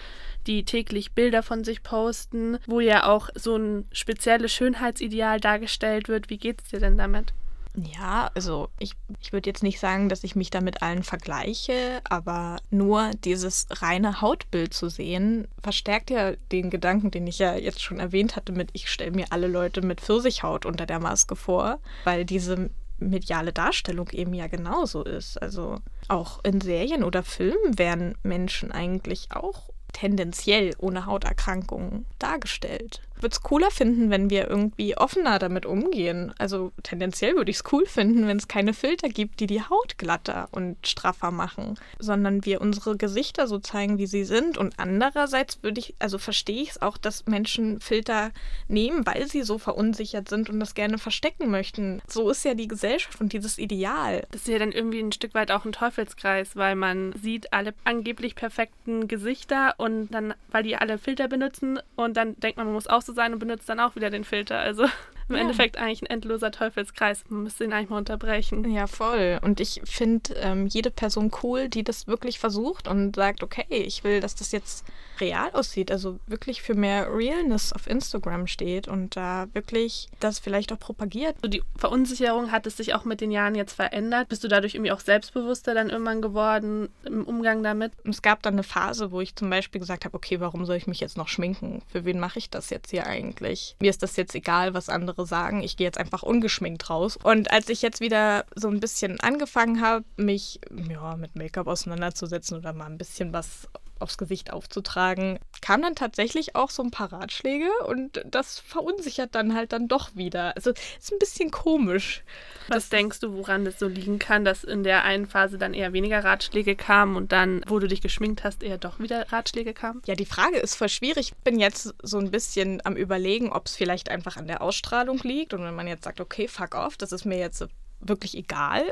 die 0.47 0.65
täglich 0.65 1.13
Bilder 1.13 1.43
von 1.43 1.63
sich 1.63 1.83
posten, 1.83 2.57
wo 2.67 2.79
ja 2.79 3.07
auch 3.07 3.29
so 3.35 3.55
ein 3.55 3.85
spezielles 3.91 4.51
Schönheitsideal 4.51 5.39
dargestellt 5.39 6.07
wird? 6.07 6.29
Wie 6.29 6.37
geht 6.37 6.61
es 6.61 6.69
dir 6.69 6.79
denn 6.79 6.97
damit? 6.97 7.33
Ja, 7.75 8.29
also 8.35 8.67
ich, 8.79 8.93
ich 9.21 9.31
würde 9.31 9.49
jetzt 9.49 9.63
nicht 9.63 9.79
sagen, 9.79 10.09
dass 10.09 10.25
ich 10.25 10.35
mich 10.35 10.49
da 10.49 10.59
mit 10.59 10.81
allen 10.81 11.03
vergleiche, 11.03 12.01
aber 12.03 12.57
nur 12.69 13.11
dieses 13.23 13.67
reine 13.69 14.19
Hautbild 14.19 14.73
zu 14.73 14.89
sehen, 14.89 15.47
verstärkt 15.61 16.09
ja 16.09 16.33
den 16.51 16.69
Gedanken, 16.69 17.11
den 17.11 17.27
ich 17.27 17.39
ja 17.39 17.55
jetzt 17.55 17.81
schon 17.81 17.99
erwähnt 17.99 18.35
hatte, 18.35 18.51
mit 18.51 18.69
ich 18.73 18.89
stelle 18.89 19.11
mir 19.11 19.27
alle 19.29 19.47
Leute 19.47 19.81
mit 19.81 20.01
Pfirsichhaut 20.01 20.65
unter 20.65 20.85
der 20.85 20.99
Maske 20.99 21.37
vor, 21.37 21.79
weil 22.03 22.25
diese 22.25 22.69
mediale 23.01 23.53
Darstellung 23.53 24.09
eben 24.11 24.33
ja 24.33 24.47
genauso 24.47 25.03
ist. 25.03 25.41
Also 25.41 25.79
auch 26.07 26.43
in 26.43 26.61
Serien 26.61 27.03
oder 27.03 27.23
Filmen 27.23 27.77
werden 27.77 28.15
Menschen 28.23 28.71
eigentlich 28.71 29.27
auch 29.31 29.69
tendenziell 29.93 30.73
ohne 30.77 31.05
Hauterkrankungen 31.05 32.05
dargestellt. 32.19 33.01
Würde 33.21 33.33
es 33.33 33.41
cooler 33.41 33.71
finden, 33.71 34.09
wenn 34.09 34.29
wir 34.29 34.49
irgendwie 34.49 34.97
offener 34.97 35.39
damit 35.39 35.65
umgehen. 35.65 36.33
Also 36.37 36.71
tendenziell 36.83 37.35
würde 37.35 37.51
ich 37.51 37.57
es 37.57 37.63
cool 37.71 37.85
finden, 37.85 38.27
wenn 38.27 38.37
es 38.37 38.47
keine 38.47 38.73
Filter 38.73 39.09
gibt, 39.09 39.39
die 39.39 39.47
die 39.47 39.61
Haut 39.61 39.97
glatter 39.97 40.49
und 40.51 40.87
straffer 40.87 41.31
machen, 41.31 41.79
sondern 41.99 42.45
wir 42.45 42.61
unsere 42.61 42.97
Gesichter 42.97 43.47
so 43.47 43.59
zeigen, 43.59 43.97
wie 43.97 44.07
sie 44.07 44.23
sind. 44.23 44.57
Und 44.57 44.73
andererseits 44.77 45.63
würde 45.63 45.79
ich, 45.79 45.95
also 45.99 46.17
verstehe 46.17 46.61
ich 46.61 46.71
es 46.71 46.81
auch, 46.81 46.97
dass 46.97 47.25
Menschen 47.25 47.79
Filter 47.79 48.31
nehmen, 48.67 49.05
weil 49.05 49.27
sie 49.27 49.43
so 49.43 49.57
verunsichert 49.57 50.29
sind 50.29 50.49
und 50.49 50.59
das 50.59 50.75
gerne 50.75 50.97
verstecken 50.97 51.49
möchten. 51.49 52.01
So 52.07 52.29
ist 52.29 52.45
ja 52.45 52.53
die 52.53 52.67
Gesellschaft 52.67 53.21
und 53.21 53.33
dieses 53.33 53.57
Ideal. 53.57 54.25
Das 54.31 54.41
ist 54.41 54.47
ja 54.47 54.59
dann 54.59 54.71
irgendwie 54.71 54.99
ein 54.99 55.11
Stück 55.11 55.33
weit 55.33 55.51
auch 55.51 55.65
ein 55.65 55.71
Teufelskreis, 55.71 56.55
weil 56.55 56.75
man 56.75 57.13
sieht 57.13 57.53
alle 57.53 57.73
angeblich 57.83 58.35
perfekten 58.35 59.07
Gesichter 59.07 59.75
und 59.77 60.09
dann, 60.11 60.33
weil 60.51 60.63
die 60.63 60.75
alle 60.75 60.97
Filter 60.97 61.27
benutzen 61.27 61.79
und 61.95 62.17
dann 62.17 62.39
denkt 62.39 62.57
man, 62.57 62.65
man 62.65 62.75
muss 62.75 62.87
auch 62.87 63.01
so 63.01 63.10
sein 63.11 63.33
und 63.33 63.39
benutzt 63.39 63.69
dann 63.69 63.79
auch 63.79 63.95
wieder 63.95 64.09
den 64.09 64.23
Filter. 64.23 64.59
Also 64.59 64.85
im 65.31 65.35
ja. 65.35 65.41
Endeffekt 65.41 65.77
eigentlich 65.77 66.03
ein 66.03 66.07
endloser 66.07 66.51
Teufelskreis. 66.51 67.23
Man 67.29 67.43
müsste 67.43 67.63
ihn 67.63 67.73
eigentlich 67.73 67.89
mal 67.89 67.97
unterbrechen. 67.97 68.69
Ja, 68.71 68.87
voll. 68.87 69.39
Und 69.41 69.59
ich 69.59 69.81
finde 69.85 70.33
ähm, 70.35 70.67
jede 70.67 70.91
Person 70.91 71.31
cool, 71.41 71.69
die 71.69 71.83
das 71.83 72.07
wirklich 72.07 72.39
versucht 72.39 72.87
und 72.87 73.15
sagt, 73.15 73.43
okay, 73.43 73.65
ich 73.69 74.03
will, 74.03 74.19
dass 74.19 74.35
das 74.35 74.51
jetzt 74.51 74.85
real 75.19 75.51
aussieht. 75.51 75.91
Also 75.91 76.19
wirklich 76.27 76.61
für 76.61 76.73
mehr 76.73 77.07
Realness 77.13 77.71
auf 77.73 77.87
Instagram 77.87 78.47
steht 78.47 78.87
und 78.87 79.15
da 79.15 79.47
wirklich 79.53 80.07
das 80.19 80.39
vielleicht 80.39 80.73
auch 80.73 80.79
propagiert. 80.79 81.37
So 81.41 81.47
die 81.47 81.63
Verunsicherung 81.77 82.51
hat 82.51 82.67
es 82.67 82.77
sich 82.77 82.93
auch 82.93 83.05
mit 83.05 83.21
den 83.21 83.31
Jahren 83.31 83.55
jetzt 83.55 83.73
verändert. 83.73 84.27
Bist 84.29 84.43
du 84.43 84.47
dadurch 84.47 84.75
irgendwie 84.75 84.91
auch 84.91 84.99
selbstbewusster 84.99 85.73
dann 85.73 85.89
irgendwann 85.89 86.21
geworden 86.21 86.89
im 87.05 87.23
Umgang 87.25 87.63
damit? 87.63 87.93
Es 88.03 88.21
gab 88.21 88.41
dann 88.41 88.55
eine 88.55 88.63
Phase, 88.63 89.11
wo 89.11 89.21
ich 89.21 89.35
zum 89.35 89.49
Beispiel 89.49 89.79
gesagt 89.79 90.05
habe, 90.05 90.15
okay, 90.15 90.39
warum 90.39 90.65
soll 90.65 90.75
ich 90.75 90.87
mich 90.87 90.99
jetzt 90.99 91.17
noch 91.17 91.27
schminken? 91.27 91.81
Für 91.87 92.03
wen 92.03 92.19
mache 92.19 92.39
ich 92.39 92.49
das 92.49 92.69
jetzt 92.69 92.91
hier 92.91 93.05
eigentlich? 93.05 93.75
Mir 93.79 93.89
ist 93.89 94.03
das 94.03 94.15
jetzt 94.15 94.35
egal, 94.35 94.73
was 94.73 94.89
andere 94.89 95.20
andere 95.21 95.25
sagen. 95.25 95.63
Ich 95.63 95.77
gehe 95.77 95.87
jetzt 95.87 95.97
einfach 95.97 96.23
ungeschminkt 96.23 96.89
raus. 96.89 97.17
Und 97.21 97.51
als 97.51 97.69
ich 97.69 97.81
jetzt 97.81 98.01
wieder 98.01 98.45
so 98.55 98.69
ein 98.69 98.79
bisschen 98.79 99.19
angefangen 99.19 99.81
habe, 99.81 100.03
mich 100.17 100.59
ja, 100.89 101.15
mit 101.15 101.35
Make-up 101.35 101.67
auseinanderzusetzen 101.67 102.57
oder 102.57 102.73
mal 102.73 102.87
ein 102.87 102.97
bisschen 102.97 103.33
was 103.33 103.67
aufs 104.01 104.17
Gesicht 104.17 104.51
aufzutragen, 104.51 105.39
kamen 105.61 105.83
dann 105.83 105.95
tatsächlich 105.95 106.55
auch 106.55 106.69
so 106.69 106.83
ein 106.83 106.91
paar 106.91 107.13
Ratschläge 107.13 107.69
und 107.87 108.21
das 108.25 108.59
verunsichert 108.59 109.35
dann 109.35 109.55
halt 109.55 109.73
dann 109.73 109.87
doch 109.87 110.15
wieder. 110.15 110.55
Also 110.55 110.71
ist 110.71 111.11
ein 111.11 111.19
bisschen 111.19 111.51
komisch. 111.51 112.23
Was 112.67 112.89
denkst 112.89 113.19
du, 113.19 113.33
woran 113.33 113.65
das 113.65 113.79
so 113.79 113.87
liegen 113.87 114.19
kann, 114.19 114.45
dass 114.45 114.63
in 114.63 114.83
der 114.83 115.03
einen 115.03 115.27
Phase 115.27 115.57
dann 115.57 115.73
eher 115.73 115.93
weniger 115.93 116.23
Ratschläge 116.23 116.75
kamen 116.75 117.15
und 117.15 117.31
dann, 117.31 117.63
wo 117.67 117.79
du 117.79 117.87
dich 117.87 118.01
geschminkt 118.01 118.43
hast, 118.43 118.63
eher 118.63 118.77
doch 118.77 118.99
wieder 118.99 119.31
Ratschläge 119.31 119.73
kamen? 119.73 120.01
Ja, 120.05 120.15
die 120.15 120.25
Frage 120.25 120.57
ist 120.57 120.75
voll 120.75 120.89
schwierig. 120.89 121.31
Ich 121.31 121.35
bin 121.43 121.59
jetzt 121.59 121.93
so 122.01 122.17
ein 122.17 122.31
bisschen 122.31 122.81
am 122.85 122.95
überlegen, 122.95 123.51
ob 123.51 123.67
es 123.67 123.75
vielleicht 123.75 124.09
einfach 124.09 124.37
an 124.37 124.47
der 124.47 124.61
Ausstrahlung 124.61 125.19
liegt 125.23 125.53
und 125.53 125.63
wenn 125.63 125.75
man 125.75 125.87
jetzt 125.87 126.03
sagt, 126.03 126.19
okay, 126.21 126.47
fuck 126.47 126.75
off, 126.75 126.97
das 126.97 127.11
ist 127.11 127.25
mir 127.25 127.37
jetzt 127.37 127.65
wirklich 127.99 128.35
egal, 128.35 128.83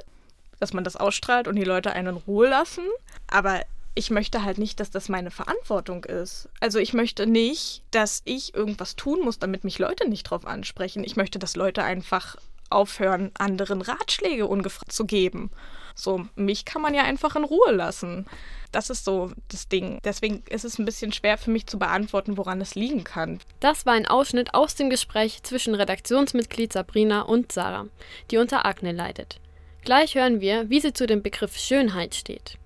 dass 0.60 0.74
man 0.74 0.84
das 0.84 0.96
ausstrahlt 0.96 1.48
und 1.48 1.56
die 1.56 1.64
Leute 1.64 1.94
einen 1.94 2.18
in 2.18 2.22
Ruhe 2.28 2.50
lassen. 2.50 2.84
Aber 3.28 3.62
ich 4.00 4.10
möchte 4.12 4.46
halt 4.46 4.58
nicht, 4.58 4.80
dass 4.80 4.92
das 4.92 5.10
meine 5.10 5.30
Verantwortung 5.30 6.06
ist. 6.06 6.48
Also 6.62 6.80
ich 6.80 6.94
möchte 6.94 7.28
nicht, 7.28 7.84
dass 7.92 8.22
ich 8.24 8.56
irgendwas 8.56 8.96
tun 8.96 9.20
muss, 9.26 9.40
damit 9.40 9.66
mich 9.66 9.78
Leute 9.78 10.08
nicht 10.08 10.24
drauf 10.24 10.48
ansprechen. 10.48 11.04
Ich 11.04 11.18
möchte, 11.18 11.38
dass 11.38 11.58
Leute 11.58 11.84
einfach 11.84 12.38
aufhören, 12.70 13.32
anderen 13.38 13.82
Ratschläge 13.82 14.48
ungefragt 14.48 14.94
zu 14.94 15.06
geben. 15.06 15.52
So, 15.96 16.26
mich 16.36 16.64
kann 16.64 16.82
man 16.82 16.94
ja 16.94 17.04
einfach 17.04 17.36
in 17.36 17.44
Ruhe 17.44 17.74
lassen. 17.74 18.26
Das 18.72 18.90
ist 18.90 19.04
so 19.04 19.34
das 19.50 19.68
Ding. 19.68 20.00
Deswegen 20.06 20.44
ist 20.50 20.64
es 20.64 20.80
ein 20.80 20.86
bisschen 20.86 21.12
schwer 21.12 21.38
für 21.38 21.52
mich 21.52 21.68
zu 21.68 21.78
beantworten, 21.78 22.38
woran 22.38 22.62
es 22.62 22.76
liegen 22.76 23.04
kann. 23.04 23.40
Das 23.60 23.86
war 23.86 23.96
ein 23.96 24.06
Ausschnitt 24.06 24.54
aus 24.54 24.76
dem 24.76 24.90
Gespräch 24.90 25.44
zwischen 25.44 25.76
Redaktionsmitglied 25.76 26.72
Sabrina 26.72 27.24
und 27.24 27.52
Sarah, 27.52 27.88
die 28.32 28.38
unter 28.38 28.66
Akne 28.66 28.94
leidet. 28.94 29.42
Gleich 29.84 30.16
hören 30.16 30.40
wir, 30.40 30.70
wie 30.70 30.80
sie 30.80 30.94
zu 30.94 31.06
dem 31.06 31.22
Begriff 31.22 31.58
Schönheit 31.58 32.16
steht. 32.16 32.59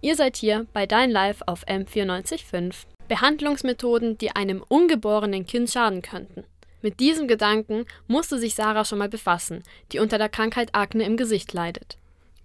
Ihr 0.00 0.14
seid 0.14 0.36
hier 0.36 0.66
bei 0.72 0.86
Dein 0.86 1.10
Live 1.10 1.42
auf 1.46 1.66
M945. 1.66 2.84
Behandlungsmethoden, 3.08 4.16
die 4.16 4.30
einem 4.30 4.62
ungeborenen 4.68 5.44
Kind 5.44 5.70
schaden 5.70 6.02
könnten. 6.02 6.44
Mit 6.82 7.00
diesem 7.00 7.26
Gedanken 7.26 7.84
musste 8.06 8.38
sich 8.38 8.54
Sarah 8.54 8.84
schon 8.84 8.98
mal 8.98 9.08
befassen, 9.08 9.64
die 9.90 9.98
unter 9.98 10.18
der 10.18 10.28
Krankheit 10.28 10.74
Akne 10.74 11.04
im 11.04 11.16
Gesicht 11.16 11.52
leidet. 11.52 11.96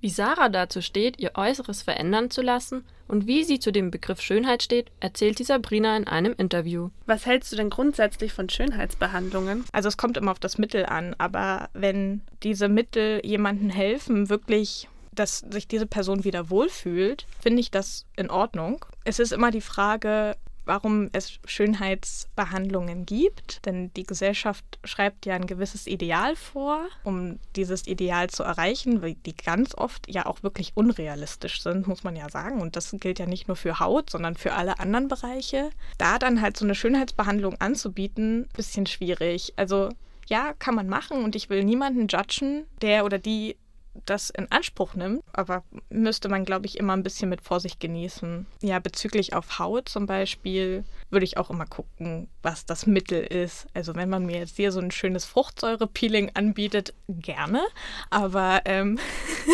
Wie 0.02 0.10
Sarah 0.10 0.50
dazu 0.50 0.82
steht, 0.82 1.20
ihr 1.20 1.34
Äußeres 1.36 1.84
verändern 1.84 2.32
zu 2.32 2.42
lassen 2.42 2.84
und 3.08 3.28
wie 3.28 3.44
sie 3.44 3.60
zu 3.60 3.72
dem 3.72 3.92
Begriff 3.92 4.20
Schönheit 4.20 4.64
steht, 4.64 4.92
erzählt 5.00 5.38
die 5.38 5.44
Sabrina 5.44 5.96
in 5.96 6.08
einem 6.08 6.34
Interview. 6.36 6.90
Was 7.06 7.28
hältst 7.28 7.52
du 7.52 7.56
denn 7.56 7.70
grundsätzlich 7.70 8.34
von 8.34 8.50
Schönheitsbehandlungen? 8.50 9.64
Also 9.72 9.90
es 9.90 9.98
kommt 9.98 10.18
immer 10.18 10.32
auf 10.32 10.40
das 10.40 10.58
Mittel 10.58 10.88
an, 10.88 11.16
aber 11.20 11.70
wenn 11.74 12.22
diese 12.42 12.68
Mittel 12.68 13.22
jemandem 13.24 13.70
helfen, 13.70 14.30
wirklich 14.30 14.90
dass 15.14 15.40
sich 15.40 15.68
diese 15.68 15.88
Person 15.88 16.24
wieder 16.24 16.50
wohlfühlt, 16.50 17.26
finde 17.42 17.60
ich 17.60 17.72
das 17.72 18.06
in 18.16 18.30
Ordnung. 18.30 18.86
Es 19.04 19.20
ist 19.20 19.32
immer 19.32 19.52
die 19.52 19.62
Frage, 19.62 20.36
warum 20.66 21.10
es 21.14 21.40
Schönheitsbehandlungen 21.46 23.06
gibt. 23.06 23.66
Denn 23.66 23.92
die 23.94 24.04
Gesellschaft 24.04 24.80
schreibt 24.84 25.26
ja 25.26 25.36
ein 25.36 25.48
gewisses 25.48 25.88
Ideal 25.88 26.36
vor, 26.36 26.86
um 27.04 27.40
dieses 27.56 27.88
Ideal 27.88 28.30
zu 28.30 28.44
erreichen, 28.44 29.02
die 29.26 29.36
ganz 29.36 29.76
oft 29.76 30.10
ja 30.10 30.26
auch 30.26 30.44
wirklich 30.44 30.72
unrealistisch 30.76 31.62
sind, 31.62 31.88
muss 31.88 32.04
man 32.04 32.16
ja 32.16 32.30
sagen. 32.30 32.62
Und 32.62 32.76
das 32.76 32.96
gilt 33.00 33.20
ja 33.20 33.26
nicht 33.26 33.48
nur 33.48 33.58
für 33.58 33.80
Haut, 33.80 34.10
sondern 34.10 34.36
für 34.36 34.54
alle 34.54 34.80
anderen 34.80 35.08
Bereiche. 35.08 35.70
Da 35.98 36.20
dann 36.20 36.42
halt 36.42 36.58
so 36.58 36.66
eine 36.66 36.76
Schönheitsbehandlung 36.76 37.60
anzubieten, 37.60 38.48
bisschen 38.56 38.86
schwierig. 38.86 39.54
Also 39.56 39.90
ja, 40.28 40.54
kann 40.54 40.76
man 40.76 40.88
machen 40.88 41.24
und 41.24 41.36
ich 41.36 41.50
will 41.50 41.66
niemanden 41.66 42.08
judgen, 42.08 42.66
der 42.82 43.04
oder 43.04 43.20
die 43.20 43.58
das 44.06 44.30
in 44.30 44.52
Anspruch 44.52 44.96
nimmt, 44.96 45.24
aber 45.34 45.64
müsste 45.90 46.30
man, 46.30 46.46
glaube 46.46 46.66
ich, 46.66 46.78
immer 46.78 46.94
ein 46.94 47.04
bisschen 47.04 47.30
mit 47.30 47.42
Vorsicht 47.42 47.80
genießen. 47.80 48.46
Ja, 48.62 48.80
bezüglich 48.80 49.34
auf 49.34 49.60
Haut 49.60 49.90
zum 49.90 50.06
Beispiel 50.06 50.84
würde 51.14 51.26
ich 51.26 51.38
auch 51.38 51.50
immer 51.50 51.66
gucken, 51.66 52.28
was 52.42 52.66
das 52.66 52.86
Mittel 52.86 53.24
ist. 53.24 53.68
Also 53.74 53.96
wenn 53.96 54.10
man 54.10 54.26
mir 54.26 54.40
jetzt 54.40 54.58
hier 54.58 54.72
so 54.72 54.80
ein 54.80 54.92
schönes 54.92 55.26
Fruchtsäurepeeling 55.26 56.32
anbietet, 56.34 56.94
gerne. 57.08 57.62
Aber 58.10 58.62
ähm, 58.66 59.00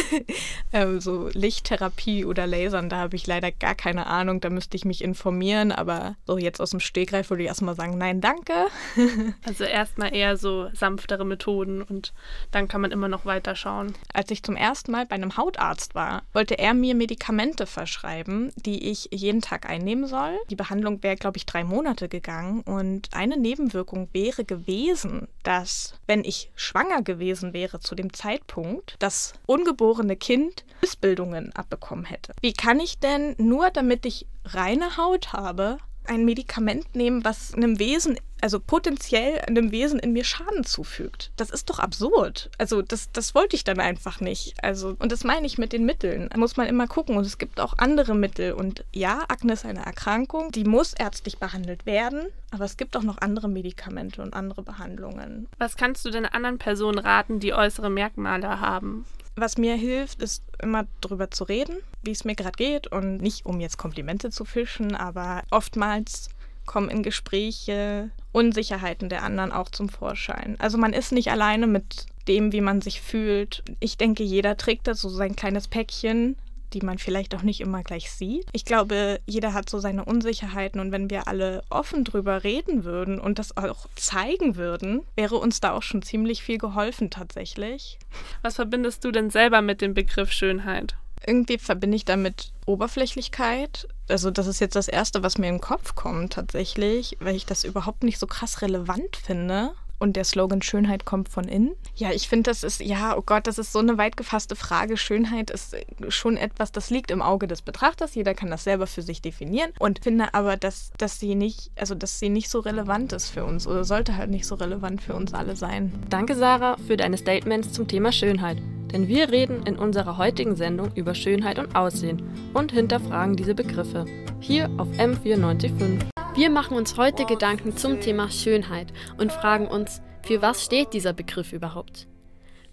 ähm, 0.73 0.99
so 0.99 1.29
Lichttherapie 1.33 2.25
oder 2.25 2.47
Lasern, 2.47 2.89
da 2.89 2.97
habe 2.97 3.15
ich 3.15 3.27
leider 3.27 3.51
gar 3.51 3.75
keine 3.75 4.07
Ahnung. 4.07 4.39
Da 4.41 4.49
müsste 4.49 4.77
ich 4.77 4.85
mich 4.85 5.03
informieren. 5.03 5.71
Aber 5.71 6.15
so 6.25 6.37
jetzt 6.37 6.61
aus 6.61 6.71
dem 6.71 6.79
Stegreif 6.79 7.29
würde 7.29 7.43
ich 7.43 7.49
erstmal 7.49 7.75
sagen, 7.75 7.97
nein, 7.97 8.21
danke. 8.21 8.53
also 9.45 9.65
erstmal 9.65 10.15
eher 10.15 10.37
so 10.37 10.69
sanftere 10.73 11.25
Methoden 11.25 11.81
und 11.81 12.13
dann 12.51 12.67
kann 12.67 12.81
man 12.81 12.91
immer 12.91 13.09
noch 13.09 13.25
weiter 13.25 13.55
schauen. 13.55 13.93
Als 14.29 14.37
ich 14.37 14.43
zum 14.43 14.55
ersten 14.55 14.91
Mal 14.91 15.07
bei 15.07 15.15
einem 15.15 15.37
Hautarzt 15.37 15.95
war, 15.95 16.21
wollte 16.33 16.59
er 16.59 16.75
mir 16.75 16.93
Medikamente 16.93 17.65
verschreiben, 17.65 18.53
die 18.57 18.91
ich 18.91 19.09
jeden 19.11 19.41
Tag 19.41 19.67
einnehmen 19.67 20.05
soll. 20.05 20.37
Die 20.51 20.55
Behandlung 20.55 21.01
wäre, 21.01 21.15
glaube 21.15 21.37
ich, 21.37 21.47
drei 21.47 21.63
Monate 21.63 22.07
gegangen 22.09 22.61
und 22.61 23.09
eine 23.11 23.37
Nebenwirkung 23.37 24.07
wäre 24.13 24.45
gewesen, 24.45 25.27
dass 25.41 25.95
wenn 26.05 26.23
ich 26.23 26.51
schwanger 26.53 27.01
gewesen 27.01 27.53
wäre 27.53 27.79
zu 27.79 27.95
dem 27.95 28.13
Zeitpunkt, 28.13 28.97
das 28.99 29.33
ungeborene 29.47 30.15
Kind 30.15 30.63
Missbildungen 30.81 31.51
abbekommen 31.55 32.05
hätte. 32.05 32.33
Wie 32.39 32.53
kann 32.53 32.79
ich 32.79 32.99
denn 32.99 33.33
nur 33.39 33.71
damit 33.71 34.05
ich 34.05 34.27
reine 34.45 34.95
Haut 34.95 35.33
habe, 35.33 35.79
ein 36.09 36.25
Medikament 36.25 36.95
nehmen, 36.95 37.23
was 37.23 37.53
einem 37.53 37.79
Wesen, 37.79 38.17
also 38.41 38.59
potenziell 38.59 39.39
einem 39.41 39.71
Wesen 39.71 39.99
in 39.99 40.11
mir 40.11 40.23
Schaden 40.23 40.63
zufügt. 40.63 41.31
Das 41.37 41.49
ist 41.49 41.69
doch 41.69 41.79
absurd. 41.79 42.49
Also 42.57 42.81
das, 42.81 43.11
das 43.11 43.35
wollte 43.35 43.55
ich 43.55 43.63
dann 43.63 43.79
einfach 43.79 44.19
nicht. 44.19 44.55
Also, 44.63 44.95
und 44.99 45.11
das 45.11 45.23
meine 45.23 45.45
ich 45.45 45.57
mit 45.57 45.71
den 45.71 45.85
Mitteln. 45.85 46.29
Da 46.31 46.37
muss 46.37 46.57
man 46.57 46.67
immer 46.67 46.87
gucken. 46.87 47.15
Und 47.17 47.25
es 47.25 47.37
gibt 47.37 47.59
auch 47.59 47.77
andere 47.77 48.15
Mittel. 48.15 48.53
Und 48.53 48.83
ja, 48.91 49.23
Akne 49.27 49.53
ist 49.53 49.65
eine 49.65 49.85
Erkrankung, 49.85 50.51
die 50.51 50.63
muss 50.63 50.93
ärztlich 50.93 51.37
behandelt 51.37 51.85
werden. 51.85 52.27
Aber 52.51 52.65
es 52.65 52.77
gibt 52.77 52.97
auch 52.97 53.03
noch 53.03 53.19
andere 53.19 53.47
Medikamente 53.47 54.21
und 54.21 54.33
andere 54.33 54.63
Behandlungen. 54.63 55.47
Was 55.59 55.77
kannst 55.77 56.03
du 56.05 56.09
denn 56.09 56.25
anderen 56.25 56.57
Personen 56.57 56.99
raten, 56.99 57.39
die 57.39 57.53
äußere 57.53 57.89
Merkmale 57.89 58.59
haben? 58.59 59.05
Was 59.39 59.57
mir 59.57 59.75
hilft, 59.75 60.21
ist 60.21 60.43
immer 60.61 60.85
drüber 60.99 61.31
zu 61.31 61.45
reden, 61.45 61.77
wie 62.03 62.11
es 62.11 62.25
mir 62.25 62.35
gerade 62.35 62.57
geht 62.57 62.87
und 62.87 63.21
nicht 63.21 63.45
um 63.45 63.61
jetzt 63.61 63.77
Komplimente 63.77 64.31
zu 64.31 64.43
fischen, 64.43 64.95
aber 64.95 65.43
oftmals 65.49 66.27
kommen 66.65 66.89
in 66.89 67.03
Gespräche 67.03 68.09
Unsicherheiten 68.33 69.07
der 69.07 69.23
anderen 69.23 69.53
auch 69.53 69.69
zum 69.69 69.87
Vorschein. 69.87 70.57
Also 70.59 70.77
man 70.77 70.91
ist 70.91 71.13
nicht 71.13 71.31
alleine 71.31 71.67
mit 71.67 72.07
dem, 72.27 72.51
wie 72.51 72.59
man 72.59 72.81
sich 72.81 72.99
fühlt. 72.99 73.63
Ich 73.79 73.95
denke, 73.97 74.23
jeder 74.23 74.57
trägt 74.57 74.87
da 74.87 74.93
so 74.93 75.07
sein 75.07 75.37
kleines 75.37 75.69
Päckchen 75.69 76.35
die 76.73 76.81
man 76.81 76.97
vielleicht 76.97 77.35
auch 77.35 77.41
nicht 77.41 77.61
immer 77.61 77.83
gleich 77.83 78.11
sieht. 78.11 78.45
Ich 78.51 78.65
glaube, 78.65 79.19
jeder 79.25 79.53
hat 79.53 79.69
so 79.69 79.79
seine 79.79 80.05
Unsicherheiten 80.05 80.79
und 80.79 80.91
wenn 80.91 81.09
wir 81.09 81.27
alle 81.27 81.63
offen 81.69 82.03
drüber 82.03 82.43
reden 82.43 82.83
würden 82.83 83.19
und 83.19 83.39
das 83.39 83.57
auch 83.57 83.87
zeigen 83.95 84.55
würden, 84.55 85.03
wäre 85.15 85.35
uns 85.35 85.59
da 85.59 85.73
auch 85.73 85.83
schon 85.83 86.01
ziemlich 86.01 86.43
viel 86.43 86.57
geholfen 86.57 87.09
tatsächlich. 87.09 87.97
Was 88.41 88.55
verbindest 88.55 89.03
du 89.03 89.11
denn 89.11 89.29
selber 89.29 89.61
mit 89.61 89.81
dem 89.81 89.93
Begriff 89.93 90.31
Schönheit? 90.31 90.95
irgendwie 91.25 91.57
verbinde 91.57 91.95
ich 91.95 92.05
damit 92.05 92.51
Oberflächlichkeit. 92.65 93.87
Also 94.07 94.31
das 94.31 94.47
ist 94.47 94.59
jetzt 94.59 94.75
das 94.75 94.87
Erste, 94.87 95.23
was 95.23 95.37
mir 95.37 95.47
in 95.47 95.55
den 95.55 95.61
Kopf 95.61 95.95
kommt 95.95 96.33
tatsächlich, 96.33 97.17
weil 97.19 97.35
ich 97.35 97.45
das 97.45 97.63
überhaupt 97.63 98.03
nicht 98.03 98.19
so 98.19 98.27
krass 98.27 98.61
relevant 98.61 99.17
finde. 99.17 99.71
Und 99.99 100.15
der 100.15 100.23
Slogan 100.23 100.61
Schönheit 100.61 101.05
kommt 101.05 101.29
von 101.29 101.45
innen. 101.45 101.75
Ja, 101.95 102.11
ich 102.11 102.29
finde, 102.29 102.49
das 102.49 102.63
ist, 102.63 102.79
ja, 102.79 103.17
oh 103.17 103.21
Gott, 103.21 103.47
das 103.47 103.57
ist 103.57 103.73
so 103.73 103.79
eine 103.79 103.97
weit 103.97 104.15
gefasste 104.15 104.55
Frage. 104.55 104.95
Schönheit 104.95 105.51
ist 105.51 105.75
schon 106.07 106.37
etwas, 106.37 106.71
das 106.71 106.89
liegt 106.89 107.11
im 107.11 107.21
Auge 107.21 107.47
des 107.47 107.61
Betrachters. 107.61 108.15
Jeder 108.15 108.33
kann 108.33 108.49
das 108.49 108.63
selber 108.63 108.87
für 108.87 109.01
sich 109.01 109.21
definieren. 109.21 109.71
Und 109.77 109.99
finde 110.01 110.33
aber, 110.33 110.55
dass, 110.55 110.91
dass 110.97 111.19
sie 111.19 111.35
nicht, 111.35 111.71
also 111.75 111.95
dass 111.95 112.19
sie 112.19 112.29
nicht 112.29 112.49
so 112.49 112.59
relevant 112.59 113.11
ist 113.11 113.29
für 113.29 113.43
uns 113.43 113.67
oder 113.67 113.83
sollte 113.83 114.15
halt 114.15 114.29
nicht 114.29 114.47
so 114.47 114.55
relevant 114.55 115.01
für 115.01 115.13
uns 115.13 115.33
alle 115.33 115.55
sein. 115.55 115.91
Danke, 116.09 116.35
Sarah, 116.35 116.77
für 116.87 116.95
deine 116.95 117.17
Statements 117.17 117.73
zum 117.73 117.87
Thema 117.87 118.11
Schönheit. 118.11 118.57
Denn 118.91 119.07
wir 119.07 119.29
reden 119.29 119.63
in 119.63 119.77
unserer 119.77 120.17
heutigen 120.17 120.55
Sendung 120.55 120.91
über 120.95 121.13
Schönheit 121.13 121.59
und 121.59 121.75
Aussehen 121.75 122.23
und 122.53 122.71
hinterfragen 122.71 123.35
diese 123.35 123.53
Begriffe. 123.53 124.05
Hier 124.39 124.69
auf 124.77 124.87
M945. 124.97 126.18
Wir 126.39 126.49
machen 126.49 126.77
uns 126.77 126.95
heute 126.95 127.25
Gedanken 127.25 127.75
zum 127.75 127.99
Thema 127.99 128.31
Schönheit 128.31 128.93
und 129.17 129.33
fragen 129.33 129.67
uns, 129.67 130.01
für 130.23 130.41
was 130.41 130.63
steht 130.63 130.93
dieser 130.93 131.11
Begriff 131.11 131.51
überhaupt? 131.51 132.07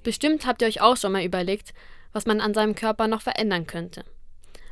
Bestimmt 0.05 0.47
habt 0.47 0.63
ihr 0.63 0.69
euch 0.69 0.81
auch 0.81 0.97
schon 0.97 1.11
mal 1.11 1.25
überlegt, 1.25 1.75
was 2.13 2.27
man 2.27 2.41
an 2.41 2.55
seinem 2.55 2.77
Körper 2.77 3.09
noch 3.09 3.23
verändern 3.23 3.67
könnte. 3.67 4.05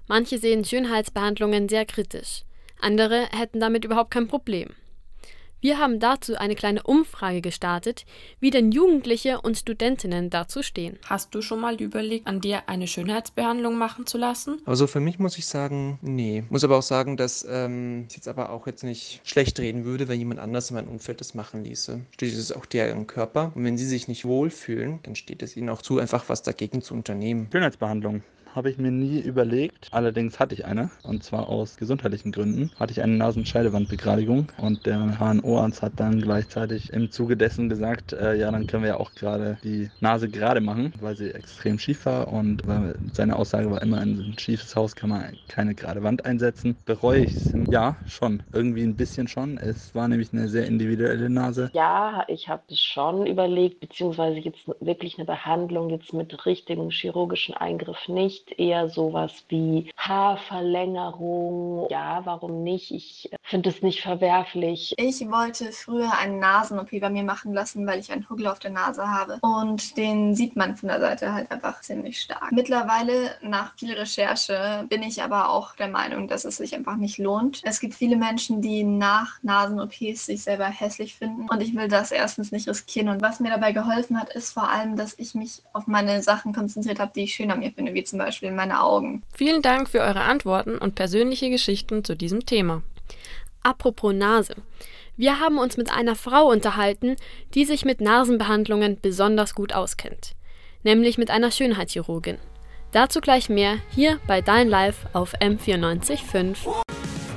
Manche 0.07 0.39
sehen 0.39 0.65
Schönheitsbehandlungen 0.65 1.69
sehr 1.69 1.87
kritisch, 1.87 2.45
andere 2.81 3.27
hätten 3.33 3.59
damit 3.59 3.85
überhaupt 3.85 4.13
kein 4.13 4.29
Problem. 4.29 4.69
Wir 5.65 5.79
haben 5.79 5.99
dazu 5.99 6.37
eine 6.37 6.57
kleine 6.57 6.83
Umfrage 6.83 7.41
gestartet, 7.41 8.05
wie 8.39 8.51
denn 8.51 8.71
Jugendliche 8.71 9.41
und 9.41 9.57
Studentinnen 9.57 10.29
dazu 10.29 10.63
stehen. 10.63 10.99
Hast 11.07 11.35
du 11.35 11.41
schon 11.41 11.59
mal 11.59 11.81
überlegt, 11.81 12.27
an 12.27 12.43
dir 12.43 12.69
eine 12.69 12.87
Schönheitsbehandlung 12.87 13.79
machen 13.79 14.05
zu 14.05 14.19
lassen? 14.19 14.61
Also 14.67 14.87
für 14.87 15.01
mich 15.01 15.19
muss 15.19 15.39
ich 15.39 15.47
sagen, 15.47 15.99
nee. 16.03 16.45
Muss 16.51 16.65
aber 16.65 16.77
auch 16.77 16.83
sagen, 16.83 17.17
dass 17.17 17.47
ähm, 17.49 18.05
ich 18.11 18.15
jetzt 18.15 18.29
aber 18.29 18.51
auch 18.51 18.67
jetzt 18.67 18.85
nicht 18.85 19.23
schlecht 19.25 19.59
reden 19.59 19.87
würde, 19.87 20.07
wenn 20.07 20.19
jemand 20.19 20.39
anders 20.39 20.69
in 20.69 20.77
meinem 20.77 20.89
Umfeld 20.89 21.23
das 21.23 21.33
machen 21.33 21.65
ließe. 21.65 21.99
Schließlich 22.19 22.39
ist 22.39 22.51
es 22.51 22.53
auch 22.55 22.67
deren 22.67 23.07
Körper. 23.07 23.51
Und 23.55 23.65
wenn 23.65 23.79
sie 23.79 23.87
sich 23.87 24.07
nicht 24.07 24.27
wohlfühlen, 24.27 24.99
dann 25.05 25.17
steht 25.17 25.43
es 25.43 25.57
ihnen 25.57 25.71
auch 25.71 25.81
zu, 25.81 25.99
einfach 25.99 26.29
was 26.29 26.43
dagegen 26.43 26.83
zu 26.83 26.93
unternehmen. 26.93 27.49
Schönheitsbehandlung 27.51 28.23
habe 28.55 28.71
ich 28.71 28.79
mir 28.79 28.91
nie 28.91 29.19
überlegt. 29.21 29.89
Allerdings 29.91 30.39
hatte 30.39 30.55
ich 30.55 30.65
eine. 30.65 30.91
Und 31.03 31.25
zwar 31.25 31.49
aus 31.49 31.77
gesundheitlichen 31.77 32.33
Gründen. 32.33 32.71
Hatte 32.79 32.93
ich 32.93 33.03
eine 33.03 33.17
Nasenscheidewandbegradigung. 33.17 34.49
Und 34.59 34.87
der 34.87 35.19
HNO-Arzt 35.19 35.83
hat 35.83 35.95
dann 35.97 36.21
gleichzeitig 36.21 36.93
im 36.93 37.11
Zuge 37.11 37.37
dessen 37.37 37.69
gesagt, 37.69 38.13
äh, 38.13 38.37
ja, 38.37 38.51
dann 38.51 38.67
können 38.67 38.83
wir 38.83 38.91
ja 38.91 38.97
auch 39.01 39.15
gerade 39.15 39.59
die 39.65 39.91
Nase 40.01 40.29
gerade 40.29 40.61
machen, 40.61 40.93
weil 41.01 41.17
sie 41.17 41.31
extrem 41.31 41.79
schief 41.79 42.07
war. 42.07 42.29
Und 42.29 42.63
seine 43.13 43.37
Aussage 43.37 43.71
war 43.71 43.83
immer, 43.83 44.03
in 44.03 44.19
ein 44.19 44.39
schiefes 44.39 44.77
Haus 44.77 44.95
kann 44.95 45.11
man 45.11 45.25
keine 45.49 45.75
gerade 45.75 46.03
Wand 46.03 46.25
einsetzen. 46.25 46.77
Bereue 46.85 47.25
ich 47.25 47.33
es? 47.33 47.53
Ja, 47.71 47.97
schon. 48.07 48.43
Irgendwie 48.53 48.83
ein 48.83 48.97
bisschen 48.97 49.29
schon. 49.29 49.59
Es 49.59 49.95
war 49.95 50.09
nämlich 50.09 50.33
eine 50.33 50.49
sehr 50.49 50.67
individuelle 50.67 51.29
Nase. 51.29 51.71
Ja, 51.73 52.25
ich 52.29 52.49
habe 52.49 52.63
es 52.69 52.81
schon 52.81 53.27
überlegt, 53.27 53.81
beziehungsweise 53.81 54.39
jetzt 54.39 54.61
wirklich 54.81 55.19
eine 55.19 55.25
Behandlung 55.25 55.91
jetzt 55.91 56.13
mit 56.13 56.47
richtigem 56.47 56.91
chirurgischen 56.91 57.55
Eingriff 57.55 58.09
nicht 58.09 58.44
nicht 58.47 58.59
eher 58.59 58.89
sowas 58.89 59.45
wie 59.49 59.91
Haarverlängerung. 59.97 61.87
Ja, 61.91 62.21
warum 62.25 62.63
nicht? 62.63 62.91
Ich 62.91 63.31
finde 63.43 63.71
es 63.71 63.83
nicht 63.83 64.03
verwerflich. 64.03 64.95
Ich 64.97 65.21
wollte 65.31 65.73
früher 65.73 66.13
eine 66.19 66.39
Nasen-OP 66.39 66.91
bei 67.01 67.11
mir 67.11 67.25
machen 67.25 67.53
lassen, 67.53 67.87
weil 67.87 68.01
ich 68.01 68.13
einen 68.13 68.29
Huggel 68.29 68.47
auf 68.47 68.59
der 68.59 68.71
Nase 68.71 69.09
habe. 69.09 69.39
Und 69.43 69.97
den 69.97 70.35
sieht 70.35 70.57
man 70.57 70.77
von 70.77 70.89
der 70.89 71.01
Seite 71.01 71.33
halt 71.33 71.51
einfach 71.51 71.81
ziemlich 71.81 72.21
stark. 72.21 72.53
Mittlerweile, 72.53 73.37
nach 73.43 73.75
viel 73.77 73.93
Recherche, 73.95 74.85
bin 74.89 75.03
ich 75.03 75.23
aber 75.23 75.51
auch 75.51 75.75
der 75.77 75.89
Meinung, 75.89 76.29
dass 76.29 76.45
es 76.45 76.57
sich 76.57 76.75
einfach 76.75 76.97
nicht 76.97 77.19
lohnt. 77.19 77.61
Es 77.65 77.81
gibt 77.81 77.95
viele 77.95 78.17
Menschen, 78.17 78.61
die 78.61 78.85
nach 78.85 79.43
Nasen-OPs 79.43 80.27
sich 80.27 80.43
selber 80.43 80.67
hässlich 80.67 81.15
finden. 81.15 81.49
Und 81.49 81.63
ich 81.63 81.75
will 81.75 81.89
das 81.89 82.11
erstens 82.11 82.53
nicht 82.53 82.69
riskieren. 82.69 83.09
Und 83.09 83.23
was 83.23 83.41
mir 83.41 83.51
dabei 83.51 83.73
geholfen 83.73 84.21
hat, 84.21 84.31
ist 84.35 84.53
vor 84.53 84.69
allem, 84.69 84.97
dass 84.97 85.19
ich 85.19 85.35
mich 85.35 85.63
auf 85.73 85.87
meine 85.87 86.23
Sachen 86.23 86.53
konzentriert 86.53 87.01
habe, 87.01 87.13
die 87.15 87.25
ich 87.25 87.35
schön 87.35 87.51
an 87.51 87.61
mir 87.61 87.73
finde, 87.73 87.95
wie 87.95 88.05
zum 88.05 88.19
Beispiel 88.19 88.34
Beispiel 88.35 88.51
meine 88.51 88.83
Augen. 88.83 89.23
Vielen 89.33 89.63
Dank 89.63 89.89
für 89.89 90.01
eure 90.01 90.23
Antworten 90.23 90.77
und 90.77 90.97
persönliche 90.97 91.51
Geschichten 91.51 92.03
zu 92.03 92.17
diesem 92.17 92.45
Thema. 92.45 92.83
Apropos 93.63 94.13
Nase. 94.13 94.57
Wir 95.17 95.39
haben 95.39 95.59
uns 95.59 95.77
mit 95.77 95.93
einer 95.93 96.17
Frau 96.17 96.49
unterhalten, 96.51 97.15
die 97.55 97.65
sich 97.65 97.85
mit 97.85 98.01
Nasenbehandlungen 98.01 98.99
besonders 99.01 99.55
gut 99.55 99.73
auskennt, 99.73 100.33
nämlich 100.83 101.17
mit 101.17 101.31
einer 101.31 101.53
Schönheitschirurgin. 101.53 102.39
Dazu 102.91 103.21
gleich 103.21 103.49
mehr 103.49 103.77
hier 103.91 104.19
bei 104.27 104.41
Dein 104.41 104.69
Live 104.69 105.07
auf 105.13 105.35
M945. 105.35 106.57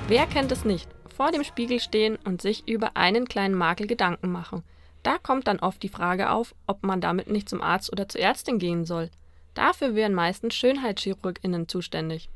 Wer 0.08 0.26
kennt 0.26 0.52
es 0.52 0.66
nicht? 0.66 0.90
Vor 1.16 1.30
dem 1.30 1.44
Spiegel 1.44 1.80
stehen 1.80 2.18
und 2.26 2.42
sich 2.42 2.68
über 2.68 2.98
einen 2.98 3.28
kleinen 3.28 3.54
Makel 3.54 3.86
Gedanken 3.86 4.32
machen. 4.32 4.64
Da 5.04 5.20
kommt 5.20 5.48
dann 5.48 5.60
oft 5.60 5.84
die 5.84 5.90
Frage 5.90 6.32
auf, 6.32 6.56
ob 6.66 6.82
man 6.82 7.02
damit 7.02 7.30
nicht 7.30 7.48
zum 7.48 7.62
Arzt 7.62 7.92
oder 7.92 8.10
zur 8.10 8.22
Ärztin 8.22 8.58
gehen 8.58 8.84
soll. 8.84 9.12
Dafür 9.58 9.96
wären 9.96 10.14
meistens 10.14 10.54
SchönheitschirurgInnen 10.54 11.68
zuständig. 11.68 12.30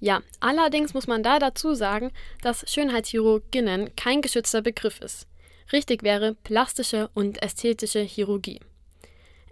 Ja, 0.00 0.22
allerdings 0.40 0.92
muss 0.92 1.06
man 1.06 1.22
da 1.22 1.38
dazu 1.38 1.74
sagen, 1.74 2.10
dass 2.42 2.68
Schönheitschirurginnen 2.68 3.94
kein 3.94 4.22
geschützter 4.22 4.60
Begriff 4.60 5.00
ist. 5.00 5.28
Richtig 5.72 6.02
wäre 6.02 6.34
plastische 6.34 7.10
und 7.14 7.40
ästhetische 7.44 8.00
Chirurgie. 8.00 8.58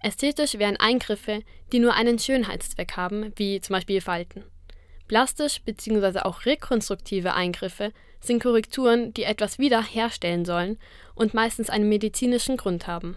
Ästhetisch 0.03 0.55
wären 0.55 0.79
Eingriffe, 0.79 1.43
die 1.71 1.79
nur 1.79 1.95
einen 1.95 2.19
Schönheitszweck 2.19 2.97
haben, 2.97 3.33
wie 3.37 3.61
zum 3.61 3.75
Beispiel 3.75 4.01
Falten. 4.01 4.43
Plastisch 5.07 5.61
bzw. 5.63 6.21
auch 6.21 6.45
rekonstruktive 6.45 7.35
Eingriffe 7.35 7.93
sind 8.19 8.43
Korrekturen, 8.43 9.15
die 9.15 9.23
etwas 9.23 9.61
wiederherstellen 9.61 10.45
sollen 10.45 10.77
und 11.15 11.35
meistens 11.35 11.71
einen 11.71 11.89
medizinischen 11.89 12.57
Grund 12.57 12.89
haben. 12.89 13.17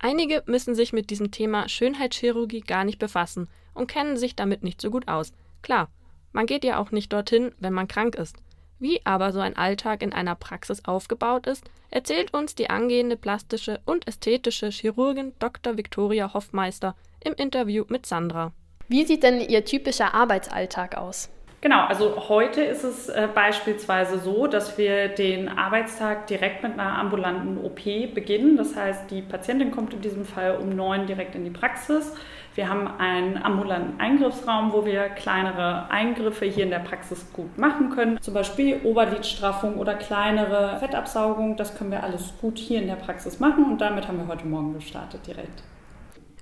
Einige 0.00 0.42
müssen 0.46 0.74
sich 0.74 0.92
mit 0.92 1.10
diesem 1.10 1.30
Thema 1.30 1.68
Schönheitschirurgie 1.68 2.60
gar 2.60 2.84
nicht 2.84 2.98
befassen 2.98 3.48
und 3.74 3.88
kennen 3.88 4.16
sich 4.16 4.36
damit 4.36 4.62
nicht 4.62 4.80
so 4.80 4.90
gut 4.90 5.08
aus. 5.08 5.32
Klar, 5.62 5.88
man 6.32 6.46
geht 6.46 6.64
ja 6.64 6.78
auch 6.78 6.90
nicht 6.92 7.12
dorthin, 7.12 7.52
wenn 7.58 7.72
man 7.72 7.88
krank 7.88 8.14
ist. 8.14 8.36
Wie 8.78 9.04
aber 9.04 9.32
so 9.32 9.40
ein 9.40 9.56
Alltag 9.56 10.02
in 10.02 10.12
einer 10.12 10.36
Praxis 10.36 10.84
aufgebaut 10.84 11.48
ist, 11.48 11.68
erzählt 11.90 12.32
uns 12.32 12.54
die 12.54 12.70
angehende 12.70 13.16
plastische 13.16 13.80
und 13.86 14.06
ästhetische 14.06 14.70
Chirurgin 14.70 15.32
Dr. 15.40 15.76
Viktoria 15.76 16.32
Hoffmeister 16.32 16.94
im 17.24 17.32
Interview 17.34 17.84
mit 17.88 18.06
Sandra. 18.06 18.52
Wie 18.86 19.04
sieht 19.04 19.24
denn 19.24 19.40
Ihr 19.40 19.64
typischer 19.64 20.14
Arbeitsalltag 20.14 20.96
aus? 20.96 21.28
Genau, 21.60 21.86
also 21.86 22.28
heute 22.28 22.62
ist 22.62 22.84
es 22.84 23.08
äh, 23.08 23.28
beispielsweise 23.34 24.20
so, 24.20 24.46
dass 24.46 24.78
wir 24.78 25.08
den 25.08 25.48
Arbeitstag 25.48 26.28
direkt 26.28 26.62
mit 26.62 26.74
einer 26.74 26.96
ambulanten 26.96 27.58
OP 27.58 27.82
beginnen. 28.14 28.56
Das 28.56 28.76
heißt, 28.76 29.10
die 29.10 29.22
Patientin 29.22 29.72
kommt 29.72 29.92
in 29.92 30.00
diesem 30.00 30.24
Fall 30.24 30.56
um 30.56 30.70
neun 30.70 31.06
direkt 31.06 31.34
in 31.34 31.42
die 31.42 31.50
Praxis. 31.50 32.14
Wir 32.54 32.68
haben 32.68 32.86
einen 32.98 33.42
ambulanten 33.42 33.98
Eingriffsraum, 33.98 34.72
wo 34.72 34.84
wir 34.84 35.08
kleinere 35.08 35.90
Eingriffe 35.90 36.44
hier 36.44 36.62
in 36.62 36.70
der 36.70 36.78
Praxis 36.78 37.26
gut 37.32 37.58
machen 37.58 37.90
können. 37.90 38.20
Zum 38.20 38.34
Beispiel 38.34 38.80
Oberlidstraffung 38.84 39.78
oder 39.78 39.94
kleinere 39.94 40.78
Fettabsaugung. 40.78 41.56
Das 41.56 41.76
können 41.76 41.90
wir 41.90 42.04
alles 42.04 42.34
gut 42.40 42.58
hier 42.58 42.80
in 42.80 42.86
der 42.86 42.96
Praxis 42.96 43.40
machen 43.40 43.64
und 43.64 43.80
damit 43.80 44.06
haben 44.06 44.18
wir 44.18 44.28
heute 44.28 44.46
Morgen 44.46 44.74
gestartet 44.74 45.26
direkt. 45.26 45.62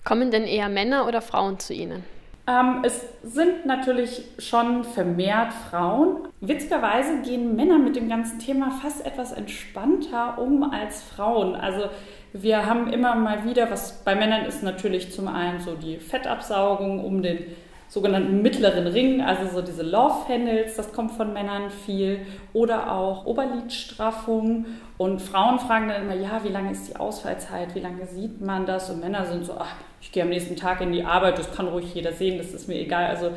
Kommen 0.05 0.31
denn 0.31 0.45
eher 0.45 0.69
Männer 0.69 1.09
oder 1.09 1.23
Frauen 1.23 1.59
zu 1.59 1.73
Ihnen? 1.73 2.05
Ähm, 2.49 2.83
es 2.85 3.05
sind 3.25 3.67
natürlich 3.67 4.23
schon 4.39 4.85
vermehrt 4.85 5.53
Frauen. 5.53 6.29
Witzigerweise 6.41 7.23
gehen 7.23 7.57
Männer 7.57 7.79
mit 7.79 7.97
dem 7.97 8.09
ganzen 8.09 8.39
Thema 8.39 8.71
fast 8.71 9.05
etwas 9.05 9.33
entspannter 9.33 10.39
um 10.39 10.63
als 10.63 11.03
Frauen. 11.03 11.57
Also 11.57 11.89
wir 12.33 12.67
haben 12.67 12.93
immer 12.93 13.15
mal 13.17 13.45
wieder, 13.45 13.71
was 13.71 14.05
bei 14.05 14.15
Männern 14.15 14.45
ist 14.45 14.63
natürlich 14.63 15.13
zum 15.13 15.27
einen 15.27 15.61
so 15.61 15.75
die 15.75 15.99
Fettabsaugung 15.99 17.05
um 17.05 17.23
den 17.23 17.47
sogenannten 17.89 18.43
mittleren 18.43 18.87
Ring, 18.87 19.21
also 19.21 19.49
so 19.55 19.63
diese 19.63 19.83
Love 19.83 20.29
Handles, 20.29 20.77
das 20.77 20.93
kommt 20.93 21.13
von 21.13 21.33
Männern 21.33 21.71
viel, 21.71 22.27
oder 22.53 22.93
auch 22.93 23.27
Oberlidstraffung. 23.27 24.67
Und 24.99 25.23
Frauen 25.23 25.59
fragen 25.59 25.89
dann 25.89 26.03
immer, 26.03 26.15
ja, 26.15 26.43
wie 26.43 26.49
lange 26.49 26.73
ist 26.73 26.89
die 26.89 26.97
Ausfallzeit, 26.97 27.75
wie 27.75 27.81
lange 27.81 28.07
sieht 28.07 28.41
man 28.41 28.67
das? 28.67 28.91
Und 28.91 29.01
Männer 29.01 29.25
sind 29.25 29.45
so, 29.45 29.55
ach, 29.59 29.75
ich 30.01 30.13
gehe 30.13 30.23
am 30.23 30.31
nächsten 30.31 30.57
Tag 30.57 30.81
in 30.81 30.93
die 30.93 31.05
Arbeit, 31.05 31.39
das 31.39 31.55
kann 31.55 31.69
ruhig 31.69 31.95
jeder 31.95 32.13
sehen, 32.13 32.39
das 32.39 32.53
ist 32.53 32.69
mir 32.69 32.77
egal. 32.77 33.07
Also 33.07 33.31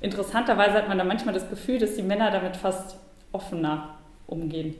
interessanterweise 0.00 0.74
hat 0.74 0.88
man 0.88 0.98
da 0.98 1.04
manchmal 1.04 1.34
das 1.34 1.48
Gefühl, 1.50 1.78
dass 1.78 1.94
die 1.94 2.02
Männer 2.02 2.30
damit 2.30 2.56
fast 2.56 2.96
offener 3.32 3.96
umgehen. 4.26 4.74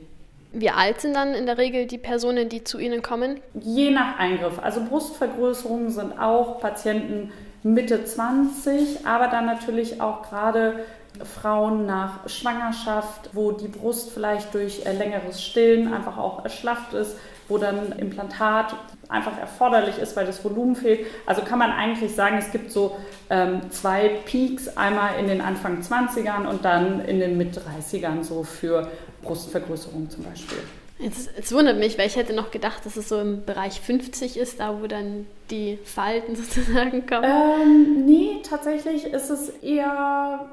Wie 0.53 0.69
alt 0.69 1.01
sind 1.01 1.13
dann 1.13 1.33
in 1.33 1.45
der 1.45 1.57
Regel 1.57 1.85
die 1.85 1.97
Personen, 1.97 2.49
die 2.49 2.63
zu 2.63 2.79
Ihnen 2.79 3.01
kommen? 3.01 3.41
Je 3.53 3.91
nach 3.91 4.17
Eingriff. 4.17 4.59
Also 4.59 4.83
Brustvergrößerungen 4.83 5.89
sind 5.89 6.17
auch 6.17 6.59
Patienten 6.59 7.31
Mitte 7.63 8.05
20, 8.05 9.05
aber 9.05 9.27
dann 9.27 9.45
natürlich 9.45 10.01
auch 10.01 10.23
gerade 10.23 10.85
Frauen 11.23 11.85
nach 11.85 12.29
Schwangerschaft, 12.29 13.31
wo 13.33 13.51
die 13.51 13.67
Brust 13.67 14.11
vielleicht 14.11 14.53
durch 14.53 14.85
äh, 14.85 14.93
längeres 14.93 15.43
Stillen 15.43 15.93
einfach 15.93 16.17
auch 16.17 16.43
erschlafft 16.43 16.93
ist, 16.93 17.15
wo 17.47 17.57
dann 17.57 17.93
Implantat 17.93 18.75
einfach 19.09 19.37
erforderlich 19.39 19.97
ist, 19.99 20.15
weil 20.15 20.25
das 20.25 20.43
Volumen 20.43 20.75
fehlt. 20.75 21.05
Also 21.25 21.41
kann 21.41 21.59
man 21.59 21.71
eigentlich 21.71 22.13
sagen, 22.13 22.37
es 22.37 22.51
gibt 22.51 22.71
so 22.71 22.97
ähm, 23.29 23.61
zwei 23.71 24.09
Peaks, 24.25 24.75
einmal 24.77 25.17
in 25.19 25.27
den 25.27 25.41
Anfang 25.41 25.81
20ern 25.81 26.45
und 26.45 26.65
dann 26.65 27.01
in 27.01 27.19
den 27.19 27.37
Mit-30ern 27.37 28.23
so 28.23 28.43
für 28.43 28.89
Brustvergrößerung 29.23 30.09
zum 30.09 30.23
Beispiel. 30.25 30.59
Jetzt, 30.99 31.29
jetzt, 31.37 31.53
wundert 31.53 31.77
mich, 31.77 31.97
weil 31.97 32.07
ich 32.07 32.15
hätte 32.15 32.33
noch 32.33 32.49
gedacht, 32.49 32.85
dass 32.85 32.95
es 32.97 33.07
so 33.07 33.19
im 33.19 33.45
Bereich 33.45 33.81
50 33.81 34.37
ist, 34.37 34.59
da 34.59 34.81
wo 34.81 34.87
dann 34.87 35.27
die 35.51 35.77
Falten 35.83 36.35
sozusagen 36.35 37.05
kommen. 37.05 37.23
Ähm, 37.23 38.05
nee, 38.05 38.41
tatsächlich 38.43 39.05
ist 39.05 39.29
es 39.29 39.49
eher 39.49 40.47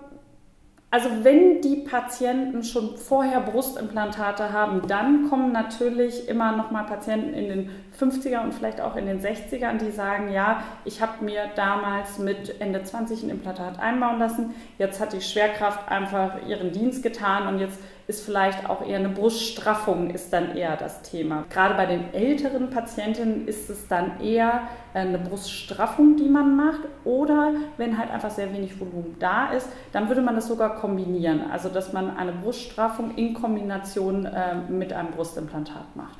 also 0.94 1.08
wenn 1.22 1.60
die 1.60 1.78
Patienten 1.78 2.62
schon 2.62 2.96
vorher 2.96 3.40
Brustimplantate 3.40 4.52
haben, 4.52 4.86
dann 4.86 5.28
kommen 5.28 5.50
natürlich 5.50 6.28
immer 6.28 6.52
noch 6.52 6.70
mal 6.70 6.84
Patienten 6.84 7.34
in 7.34 7.48
den 7.48 7.70
50er 7.98 8.44
und 8.44 8.54
vielleicht 8.54 8.80
auch 8.80 8.94
in 8.94 9.06
den 9.06 9.20
60ern, 9.20 9.78
die 9.78 9.90
sagen, 9.90 10.32
ja, 10.32 10.62
ich 10.84 11.02
habe 11.02 11.24
mir 11.24 11.50
damals 11.56 12.18
mit 12.18 12.60
Ende 12.60 12.84
20 12.84 13.24
ein 13.24 13.30
Implantat 13.30 13.80
einbauen 13.80 14.20
lassen, 14.20 14.54
jetzt 14.78 15.00
hat 15.00 15.12
die 15.12 15.20
Schwerkraft 15.20 15.88
einfach 15.88 16.46
ihren 16.46 16.70
Dienst 16.70 17.02
getan 17.02 17.48
und 17.48 17.58
jetzt 17.58 17.80
ist 18.06 18.24
vielleicht 18.24 18.68
auch 18.68 18.86
eher 18.86 18.98
eine 18.98 19.08
Bruststraffung 19.08 20.10
ist 20.10 20.32
dann 20.32 20.56
eher 20.56 20.76
das 20.76 21.02
Thema. 21.02 21.44
Gerade 21.50 21.74
bei 21.74 21.86
den 21.86 22.12
älteren 22.12 22.70
Patientinnen 22.70 23.48
ist 23.48 23.70
es 23.70 23.88
dann 23.88 24.20
eher 24.20 24.68
äh, 24.92 24.98
eine 24.98 25.18
Bruststraffung, 25.18 26.16
die 26.16 26.28
man 26.28 26.56
macht 26.56 26.80
oder 27.04 27.54
wenn 27.76 27.98
halt 27.98 28.10
einfach 28.10 28.30
sehr 28.30 28.52
wenig 28.52 28.78
Volumen 28.78 29.16
da 29.18 29.52
ist, 29.52 29.68
dann 29.92 30.08
würde 30.08 30.20
man 30.20 30.34
das 30.34 30.48
sogar 30.48 30.76
kombinieren. 30.76 31.50
Also 31.50 31.68
dass 31.68 31.92
man 31.92 32.16
eine 32.16 32.32
Bruststraffung 32.32 33.16
in 33.16 33.34
Kombination 33.34 34.26
äh, 34.26 34.56
mit 34.68 34.92
einem 34.92 35.12
Brustimplantat 35.12 35.96
macht. 35.96 36.18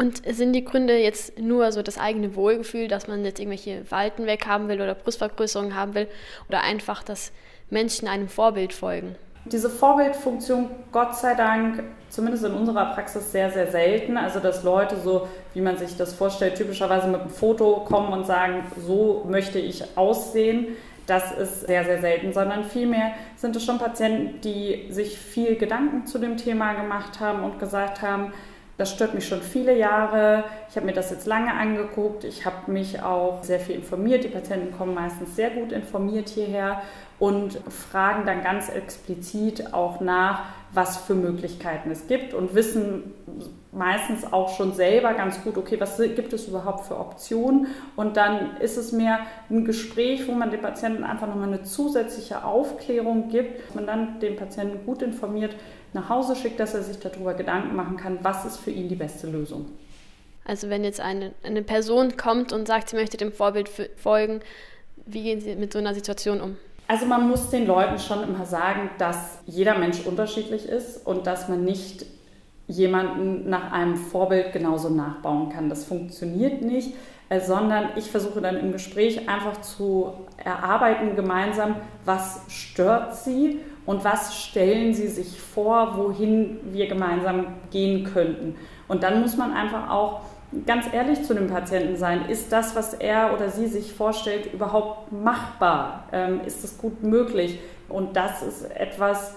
Und 0.00 0.22
sind 0.32 0.52
die 0.52 0.64
Gründe 0.64 0.96
jetzt 0.96 1.40
nur 1.40 1.72
so 1.72 1.82
das 1.82 1.98
eigene 1.98 2.36
Wohlgefühl, 2.36 2.86
dass 2.86 3.08
man 3.08 3.24
jetzt 3.24 3.40
irgendwelche 3.40 3.84
Falten 3.84 4.26
weghaben 4.26 4.68
will 4.68 4.80
oder 4.80 4.94
Brustvergrößerungen 4.94 5.74
haben 5.74 5.94
will 5.94 6.06
oder 6.48 6.62
einfach, 6.62 7.02
dass 7.02 7.32
Menschen 7.68 8.06
einem 8.06 8.28
Vorbild 8.28 8.72
folgen? 8.72 9.16
Diese 9.44 9.70
Vorbildfunktion, 9.70 10.68
Gott 10.92 11.16
sei 11.16 11.34
Dank, 11.34 11.82
zumindest 12.10 12.44
in 12.44 12.52
unserer 12.52 12.92
Praxis 12.94 13.32
sehr, 13.32 13.50
sehr 13.50 13.70
selten. 13.70 14.16
Also, 14.16 14.40
dass 14.40 14.62
Leute 14.62 14.96
so, 14.96 15.28
wie 15.54 15.60
man 15.60 15.76
sich 15.76 15.96
das 15.96 16.12
vorstellt, 16.12 16.56
typischerweise 16.56 17.08
mit 17.08 17.20
einem 17.20 17.30
Foto 17.30 17.84
kommen 17.86 18.12
und 18.12 18.26
sagen, 18.26 18.64
so 18.86 19.24
möchte 19.28 19.58
ich 19.58 19.96
aussehen. 19.96 20.68
Das 21.06 21.32
ist 21.32 21.66
sehr, 21.66 21.84
sehr 21.84 22.00
selten, 22.00 22.34
sondern 22.34 22.64
vielmehr 22.64 23.12
sind 23.36 23.56
es 23.56 23.64
schon 23.64 23.78
Patienten, 23.78 24.42
die 24.42 24.88
sich 24.90 25.18
viel 25.18 25.56
Gedanken 25.56 26.04
zu 26.06 26.18
dem 26.18 26.36
Thema 26.36 26.74
gemacht 26.74 27.18
haben 27.18 27.44
und 27.44 27.58
gesagt 27.58 28.02
haben, 28.02 28.32
das 28.78 28.92
stört 28.92 29.12
mich 29.14 29.26
schon 29.26 29.42
viele 29.42 29.76
Jahre. 29.76 30.44
Ich 30.70 30.76
habe 30.76 30.86
mir 30.86 30.92
das 30.92 31.10
jetzt 31.10 31.26
lange 31.26 31.52
angeguckt. 31.52 32.22
Ich 32.22 32.46
habe 32.46 32.70
mich 32.70 33.02
auch 33.02 33.42
sehr 33.42 33.58
viel 33.58 33.74
informiert. 33.74 34.22
Die 34.22 34.28
Patienten 34.28 34.76
kommen 34.76 34.94
meistens 34.94 35.34
sehr 35.34 35.50
gut 35.50 35.72
informiert 35.72 36.28
hierher 36.28 36.80
und 37.18 37.58
fragen 37.68 38.24
dann 38.24 38.44
ganz 38.44 38.68
explizit 38.68 39.74
auch 39.74 40.00
nach, 40.00 40.44
was 40.72 40.98
für 40.98 41.14
Möglichkeiten 41.14 41.90
es 41.90 42.06
gibt 42.06 42.34
und 42.34 42.54
wissen 42.54 43.14
meistens 43.72 44.32
auch 44.32 44.56
schon 44.56 44.72
selber 44.72 45.14
ganz 45.14 45.42
gut, 45.42 45.56
okay, 45.56 45.80
was 45.80 45.98
gibt 45.98 46.32
es 46.32 46.46
überhaupt 46.46 46.86
für 46.86 46.98
Optionen? 46.98 47.66
Und 47.96 48.16
dann 48.16 48.56
ist 48.58 48.76
es 48.76 48.92
mehr 48.92 49.20
ein 49.50 49.64
Gespräch, 49.64 50.28
wo 50.28 50.32
man 50.32 50.50
den 50.50 50.60
Patienten 50.60 51.04
einfach 51.04 51.26
nochmal 51.26 51.48
eine 51.48 51.62
zusätzliche 51.62 52.44
Aufklärung 52.44 53.28
gibt, 53.28 53.66
dass 53.66 53.74
man 53.74 53.86
dann 53.86 54.20
den 54.20 54.36
Patienten 54.36 54.86
gut 54.86 55.02
informiert 55.02 55.54
nach 55.94 56.08
Hause 56.08 56.36
schickt, 56.36 56.60
dass 56.60 56.74
er 56.74 56.82
sich 56.82 56.98
darüber 56.98 57.34
Gedanken 57.34 57.74
machen 57.76 57.96
kann, 57.96 58.18
was 58.22 58.44
ist 58.44 58.58
für 58.58 58.70
ihn 58.70 58.88
die 58.88 58.94
beste 58.94 59.26
Lösung. 59.26 59.66
Also 60.44 60.70
wenn 60.70 60.82
jetzt 60.82 61.00
eine, 61.00 61.32
eine 61.42 61.62
Person 61.62 62.16
kommt 62.16 62.52
und 62.52 62.66
sagt, 62.66 62.88
sie 62.88 62.96
möchte 62.96 63.16
dem 63.16 63.32
Vorbild 63.32 63.68
folgen, 63.96 64.40
wie 65.06 65.22
gehen 65.22 65.40
Sie 65.40 65.54
mit 65.56 65.72
so 65.72 65.78
einer 65.78 65.94
Situation 65.94 66.40
um? 66.40 66.56
Also 66.86 67.04
man 67.04 67.28
muss 67.28 67.50
den 67.50 67.66
Leuten 67.66 67.98
schon 67.98 68.22
immer 68.22 68.46
sagen, 68.46 68.90
dass 68.98 69.38
jeder 69.46 69.76
Mensch 69.76 70.00
unterschiedlich 70.06 70.66
ist 70.66 71.06
und 71.06 71.26
dass 71.26 71.48
man 71.48 71.64
nicht 71.64 72.06
jemanden 72.68 73.48
nach 73.48 73.72
einem 73.72 73.96
Vorbild 73.96 74.52
genauso 74.52 74.90
nachbauen 74.90 75.48
kann. 75.48 75.68
Das 75.68 75.84
funktioniert 75.84 76.62
nicht, 76.62 76.94
äh, 77.30 77.40
sondern 77.40 77.90
ich 77.96 78.10
versuche 78.10 78.40
dann 78.40 78.56
im 78.56 78.72
Gespräch 78.72 79.28
einfach 79.28 79.60
zu 79.62 80.12
erarbeiten 80.36 81.16
gemeinsam, 81.16 81.76
was 82.04 82.42
stört 82.48 83.16
sie 83.16 83.58
und 83.86 84.04
was 84.04 84.36
stellen 84.36 84.92
sie 84.92 85.08
sich 85.08 85.40
vor, 85.40 85.96
wohin 85.96 86.60
wir 86.72 86.86
gemeinsam 86.88 87.46
gehen 87.70 88.04
könnten. 88.04 88.54
Und 88.86 89.02
dann 89.02 89.22
muss 89.22 89.36
man 89.36 89.54
einfach 89.54 89.90
auch 89.90 90.20
ganz 90.66 90.86
ehrlich 90.92 91.22
zu 91.24 91.34
dem 91.34 91.48
Patienten 91.48 91.96
sein. 91.96 92.28
Ist 92.28 92.52
das, 92.52 92.76
was 92.76 92.94
er 92.94 93.34
oder 93.34 93.48
sie 93.48 93.66
sich 93.66 93.92
vorstellt, 93.92 94.52
überhaupt 94.52 95.12
machbar? 95.12 96.04
Ähm, 96.12 96.40
ist 96.46 96.64
es 96.64 96.78
gut 96.78 97.02
möglich? 97.02 97.60
Und 97.88 98.16
das 98.16 98.42
ist 98.42 98.70
etwas, 98.70 99.34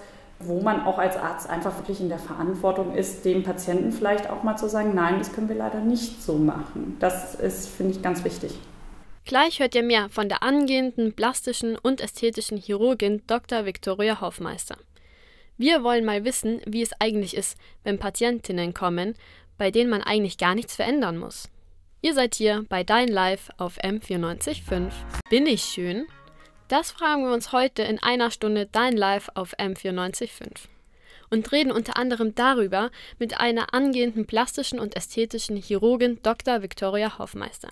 wo 0.47 0.61
man 0.61 0.85
auch 0.85 0.97
als 0.97 1.17
Arzt 1.17 1.49
einfach 1.49 1.77
wirklich 1.77 1.99
in 1.99 2.09
der 2.09 2.19
Verantwortung 2.19 2.93
ist, 2.95 3.25
dem 3.25 3.43
Patienten 3.43 3.91
vielleicht 3.91 4.29
auch 4.29 4.43
mal 4.43 4.57
zu 4.57 4.69
sagen, 4.69 4.93
nein, 4.93 5.19
das 5.19 5.33
können 5.33 5.49
wir 5.49 5.55
leider 5.55 5.79
nicht 5.79 6.21
so 6.21 6.37
machen. 6.37 6.97
Das 6.99 7.35
ist, 7.35 7.69
finde 7.69 7.93
ich, 7.93 8.01
ganz 8.01 8.23
wichtig. 8.23 8.57
Gleich 9.25 9.59
hört 9.59 9.75
ihr 9.75 9.83
mehr 9.83 10.09
von 10.09 10.29
der 10.29 10.43
angehenden 10.43 11.13
plastischen 11.13 11.77
und 11.77 12.01
ästhetischen 12.01 12.57
Chirurgin 12.57 13.21
Dr. 13.27 13.65
Viktoria 13.65 14.19
Hoffmeister. 14.19 14.75
Wir 15.57 15.83
wollen 15.83 16.05
mal 16.05 16.25
wissen, 16.25 16.59
wie 16.65 16.81
es 16.81 16.91
eigentlich 16.99 17.37
ist, 17.37 17.55
wenn 17.83 17.99
Patientinnen 17.99 18.73
kommen 18.73 19.13
bei 19.61 19.69
denen 19.69 19.91
man 19.91 20.01
eigentlich 20.01 20.39
gar 20.39 20.55
nichts 20.55 20.75
verändern 20.75 21.19
muss. 21.19 21.47
Ihr 22.01 22.15
seid 22.15 22.33
hier 22.33 22.65
bei 22.67 22.83
Dein 22.83 23.07
Live 23.07 23.51
auf 23.57 23.77
M945. 23.77 24.89
Bin 25.29 25.45
ich 25.45 25.61
schön? 25.61 26.07
Das 26.71 26.89
fragen 26.91 27.25
wir 27.25 27.33
uns 27.33 27.51
heute 27.51 27.81
in 27.81 28.01
einer 28.01 28.31
Stunde 28.31 28.65
Dein 28.65 28.95
Live 28.95 29.29
auf 29.33 29.53
M945 29.57 30.69
und 31.29 31.51
reden 31.51 31.69
unter 31.69 31.97
anderem 31.97 32.33
darüber 32.33 32.91
mit 33.19 33.41
einer 33.41 33.73
angehenden 33.73 34.25
plastischen 34.25 34.79
und 34.79 34.95
ästhetischen 34.95 35.57
Chirurgin 35.57 36.19
Dr. 36.23 36.61
Victoria 36.61 37.17
Hoffmeister. 37.19 37.71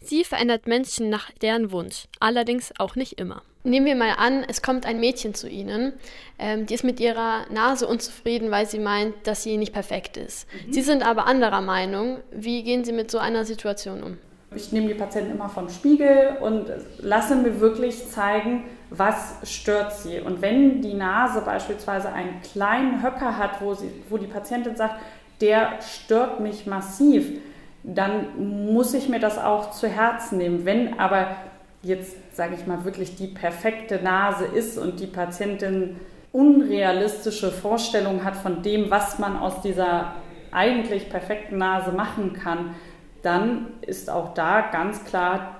Sie 0.00 0.24
verändert 0.24 0.66
Menschen 0.66 1.08
nach 1.08 1.30
deren 1.40 1.70
Wunsch, 1.70 2.08
allerdings 2.18 2.72
auch 2.80 2.96
nicht 2.96 3.20
immer. 3.20 3.42
Nehmen 3.62 3.86
wir 3.86 3.94
mal 3.94 4.16
an, 4.18 4.44
es 4.48 4.60
kommt 4.60 4.86
ein 4.86 4.98
Mädchen 4.98 5.34
zu 5.34 5.48
Ihnen, 5.48 5.92
ähm, 6.40 6.66
die 6.66 6.74
ist 6.74 6.82
mit 6.82 6.98
ihrer 6.98 7.46
Nase 7.48 7.86
unzufrieden, 7.86 8.50
weil 8.50 8.66
sie 8.66 8.80
meint, 8.80 9.14
dass 9.24 9.44
sie 9.44 9.56
nicht 9.56 9.72
perfekt 9.72 10.16
ist. 10.16 10.48
Mhm. 10.66 10.72
Sie 10.72 10.82
sind 10.82 11.06
aber 11.06 11.28
anderer 11.28 11.60
Meinung. 11.60 12.18
Wie 12.32 12.64
gehen 12.64 12.84
Sie 12.84 12.92
mit 12.92 13.08
so 13.08 13.18
einer 13.18 13.44
Situation 13.44 14.02
um? 14.02 14.18
Ich 14.54 14.72
nehme 14.72 14.88
die 14.88 14.94
Patienten 14.94 15.32
immer 15.32 15.48
vom 15.48 15.68
Spiegel 15.68 16.36
und 16.40 16.66
lasse 16.98 17.34
mir 17.36 17.60
wirklich 17.60 18.08
zeigen, 18.10 18.64
was 18.90 19.36
stört 19.44 19.94
sie. 19.94 20.20
Und 20.20 20.42
wenn 20.42 20.82
die 20.82 20.94
Nase 20.94 21.40
beispielsweise 21.40 22.12
einen 22.12 22.40
kleinen 22.42 23.02
Höcker 23.02 23.38
hat, 23.38 23.60
wo, 23.60 23.74
sie, 23.74 23.90
wo 24.08 24.18
die 24.18 24.26
Patientin 24.26 24.76
sagt, 24.76 24.96
der 25.40 25.80
stört 25.80 26.40
mich 26.40 26.66
massiv, 26.66 27.40
dann 27.82 28.72
muss 28.72 28.94
ich 28.94 29.08
mir 29.08 29.18
das 29.18 29.38
auch 29.38 29.72
zu 29.72 29.88
Herzen 29.88 30.38
nehmen. 30.38 30.64
Wenn 30.64 30.98
aber 31.00 31.36
jetzt, 31.82 32.16
sage 32.36 32.54
ich 32.54 32.66
mal, 32.66 32.84
wirklich 32.84 33.16
die 33.16 33.26
perfekte 33.26 34.00
Nase 34.02 34.44
ist 34.44 34.78
und 34.78 35.00
die 35.00 35.06
Patientin 35.06 35.96
unrealistische 36.32 37.50
Vorstellungen 37.50 38.24
hat 38.24 38.36
von 38.36 38.62
dem, 38.62 38.90
was 38.90 39.18
man 39.18 39.36
aus 39.36 39.60
dieser 39.62 40.12
eigentlich 40.50 41.10
perfekten 41.10 41.58
Nase 41.58 41.92
machen 41.92 42.34
kann, 42.34 42.74
dann 43.22 43.68
ist 43.82 44.10
auch 44.10 44.34
da 44.34 44.60
ganz 44.72 45.04
klar 45.04 45.56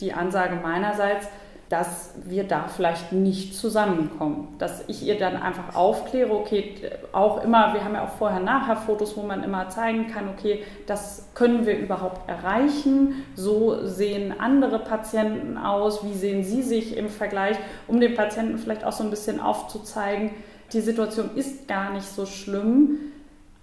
die 0.00 0.12
Ansage 0.12 0.56
meinerseits, 0.56 1.28
dass 1.72 2.12
wir 2.24 2.44
da 2.44 2.68
vielleicht 2.68 3.12
nicht 3.12 3.56
zusammenkommen. 3.56 4.56
Dass 4.58 4.86
ich 4.88 5.04
ihr 5.04 5.18
dann 5.18 5.36
einfach 5.36 5.74
aufkläre, 5.74 6.30
okay, 6.30 6.74
auch 7.12 7.42
immer, 7.42 7.72
wir 7.72 7.82
haben 7.82 7.94
ja 7.94 8.04
auch 8.04 8.10
vorher-nachher-Fotos, 8.18 9.16
wo 9.16 9.22
man 9.22 9.42
immer 9.42 9.70
zeigen 9.70 10.08
kann, 10.08 10.28
okay, 10.28 10.64
das 10.86 11.30
können 11.32 11.64
wir 11.64 11.78
überhaupt 11.78 12.28
erreichen, 12.28 13.24
so 13.34 13.86
sehen 13.86 14.38
andere 14.38 14.80
Patienten 14.80 15.56
aus, 15.56 16.04
wie 16.04 16.12
sehen 16.12 16.44
sie 16.44 16.62
sich 16.62 16.94
im 16.94 17.08
Vergleich, 17.08 17.56
um 17.88 18.00
den 18.00 18.14
Patienten 18.14 18.58
vielleicht 18.58 18.84
auch 18.84 18.92
so 18.92 19.02
ein 19.02 19.08
bisschen 19.08 19.40
aufzuzeigen, 19.40 20.32
die 20.74 20.82
Situation 20.82 21.30
ist 21.36 21.68
gar 21.68 21.90
nicht 21.92 22.06
so 22.06 22.26
schlimm, 22.26 22.98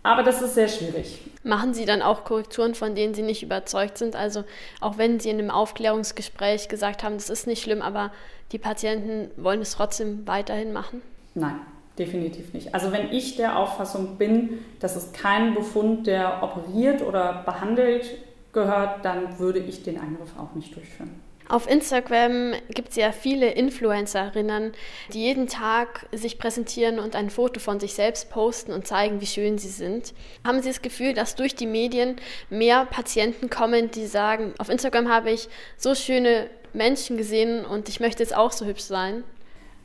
aber 0.02 0.24
das 0.24 0.42
ist 0.42 0.56
sehr 0.56 0.68
schwierig. 0.68 1.29
Machen 1.44 1.74
Sie 1.74 1.86
dann 1.86 2.02
auch 2.02 2.26
Korrekturen, 2.26 2.76
von 2.76 2.96
denen 2.96 3.14
Sie 3.14 3.22
nicht 3.22 3.44
überzeugt 3.44 3.98
sind? 3.98 4.16
Also 4.16 4.44
auch 4.82 4.98
wenn 4.98 5.20
Sie 5.20 5.30
in 5.30 5.40
einem 5.40 5.52
Aufklärungsgespräch 5.52 6.68
gesagt 6.68 7.02
haben, 7.02 7.16
das 7.16 7.30
ist 7.30 7.48
nicht 7.48 7.62
schlimm, 7.64 7.82
aber 7.82 8.12
die 8.52 8.58
Patienten 8.58 9.32
wollen 9.42 9.62
es 9.62 9.72
trotzdem 9.72 10.28
weiterhin 10.28 10.74
machen? 10.74 11.02
Nein, 11.36 11.60
definitiv 11.98 12.54
nicht. 12.54 12.74
Also 12.74 12.92
wenn 12.92 13.12
ich 13.12 13.38
der 13.38 13.58
Auffassung 13.58 14.18
bin, 14.18 14.60
dass 14.80 14.96
es 14.98 15.14
kein 15.14 15.54
Befund, 15.54 16.08
der 16.08 16.44
operiert 16.44 17.02
oder 17.02 17.44
behandelt 17.46 18.18
gehört, 18.52 19.06
dann 19.06 19.40
würde 19.40 19.60
ich 19.60 19.84
den 19.84 20.00
Eingriff 20.00 20.38
auch 20.38 20.56
nicht 20.56 20.76
durchführen. 20.76 21.22
Auf 21.50 21.68
Instagram 21.68 22.54
gibt 22.70 22.90
es 22.92 22.96
ja 22.96 23.12
viele 23.12 23.50
Influencerinnen, 23.50 24.74
die 25.12 25.24
jeden 25.24 25.48
Tag 25.48 26.06
sich 26.12 26.38
präsentieren 26.38 27.00
und 27.00 27.16
ein 27.16 27.32
Foto 27.32 27.60
von 27.60 27.80
sich 27.80 27.96
selbst 27.96 28.30
posten 28.30 28.72
und 28.72 28.86
zeigen, 28.86 29.20
wie 29.20 29.26
schön 29.26 29.58
sie 29.58 29.70
sind. 29.70 30.14
Haben 30.46 30.62
Sie 30.62 30.70
das 30.70 30.84
Gefühl, 30.84 31.16
dass 31.16 31.34
durch 31.34 31.56
die 31.56 31.66
Medien 31.66 32.18
mehr 32.52 32.86
Patienten 32.86 33.50
kommen, 33.50 33.90
die 33.90 34.06
sagen, 34.06 34.54
auf 34.60 34.70
Instagram 34.70 35.10
habe 35.10 35.32
ich 35.32 35.50
so 35.76 35.96
schöne 35.96 36.52
Menschen 36.74 37.18
gesehen 37.18 37.66
und 37.66 37.90
ich 37.90 38.00
möchte 38.00 38.22
jetzt 38.22 38.38
auch 38.38 38.52
so 38.52 38.68
hübsch 38.68 38.84
sein? 38.84 39.24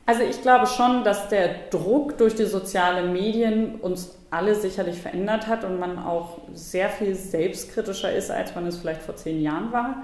Also 0.05 0.21
ich 0.21 0.43
glaube 0.43 0.67
schon, 0.67 1.03
dass 1.03 1.29
der 1.29 1.49
Druck 1.71 2.19
durch 2.19 2.35
die 2.35 2.45
sozialen 2.45 3.11
Medien 3.11 3.79
uns 3.79 4.15
alle 4.29 4.53
sicherlich 4.53 5.01
verändert 5.01 5.47
hat 5.47 5.63
und 5.63 5.79
man 5.79 5.97
auch 5.97 6.41
sehr 6.53 6.89
viel 6.89 7.15
selbstkritischer 7.15 8.13
ist, 8.13 8.29
als 8.29 8.53
man 8.53 8.67
es 8.67 8.77
vielleicht 8.77 9.01
vor 9.01 9.15
zehn 9.15 9.41
Jahren 9.41 9.71
war. 9.71 10.03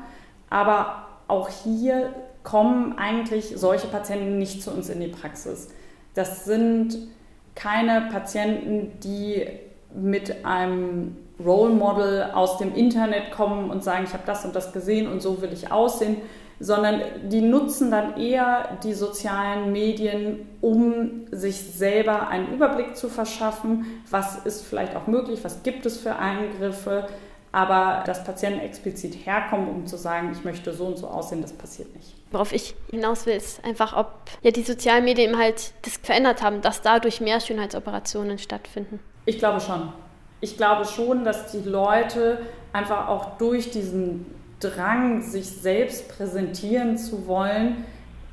Aber 0.50 1.11
auch 1.32 1.50
hier 1.50 2.14
kommen 2.44 2.98
eigentlich 2.98 3.54
solche 3.56 3.88
Patienten 3.88 4.38
nicht 4.38 4.62
zu 4.62 4.72
uns 4.72 4.90
in 4.90 5.00
die 5.00 5.08
Praxis. 5.08 5.70
Das 6.14 6.46
sind 6.46 6.98
keine 7.56 8.10
Patienten, 8.12 9.00
die 9.04 9.48
mit 9.94 10.46
einem 10.46 11.16
Role 11.44 11.74
Model 11.74 12.32
aus 12.34 12.58
dem 12.58 12.76
Internet 12.76 13.32
kommen 13.32 13.70
und 13.70 13.84
sagen, 13.84 14.06
ich 14.06 14.14
habe 14.14 14.24
das 14.26 14.46
und 14.46 14.56
das 14.56 14.74
gesehen 14.74 15.08
und 15.08 15.22
so 15.22 15.42
will 15.42 15.52
ich 15.52 15.72
aussehen, 15.72 16.18
sondern 16.60 17.02
die 17.30 17.42
nutzen 17.42 17.90
dann 17.90 18.18
eher 18.18 18.78
die 18.84 18.94
sozialen 18.94 19.72
Medien, 19.72 20.48
um 20.62 21.26
sich 21.32 21.56
selber 21.60 22.28
einen 22.28 22.54
Überblick 22.54 22.96
zu 22.96 23.10
verschaffen, 23.10 23.86
was 24.10 24.46
ist 24.46 24.66
vielleicht 24.66 24.96
auch 24.96 25.08
möglich, 25.08 25.40
was 25.44 25.64
gibt 25.64 25.86
es 25.88 25.98
für 25.98 26.18
Eingriffe, 26.18 27.08
aber 27.52 28.04
dass 28.06 28.24
Patienten 28.24 28.62
explizit 28.62 29.26
herkommen, 29.26 29.68
um 29.70 29.86
zu 29.86 29.98
sagen, 29.98 30.32
ich 30.32 30.44
möchte 30.44 30.74
so 30.74 30.86
und 30.86 30.98
so 30.98 31.08
aussehen, 31.08 31.42
das 31.42 31.54
passiert 31.54 31.94
nicht. 31.96 32.14
Worauf 32.32 32.54
ich 32.54 32.76
hinaus 32.90 33.26
will, 33.26 33.36
ist 33.36 33.64
einfach, 33.66 33.96
ob 33.96 34.14
ja 34.42 34.52
die 34.52 34.64
sozialen 34.64 35.04
Medien 35.04 35.38
halt 35.38 35.74
das 35.82 35.98
verändert 35.98 36.42
haben, 36.42 36.62
dass 36.62 36.82
dadurch 36.82 37.20
mehr 37.20 37.40
Schönheitsoperationen 37.42 38.38
stattfinden. 38.38 39.00
Ich 39.26 39.38
glaube 39.38 39.60
schon. 39.60 39.92
Ich 40.40 40.58
glaube 40.58 40.86
schon, 40.86 41.24
dass 41.24 41.52
die 41.52 41.68
Leute 41.68 42.40
einfach 42.74 43.10
auch 43.10 43.38
durch 43.38 43.70
diesen 43.70 44.26
Drang, 44.60 45.22
sich 45.22 45.48
selbst 45.48 46.08
präsentieren 46.16 46.98
zu 46.98 47.28
wollen, 47.28 47.84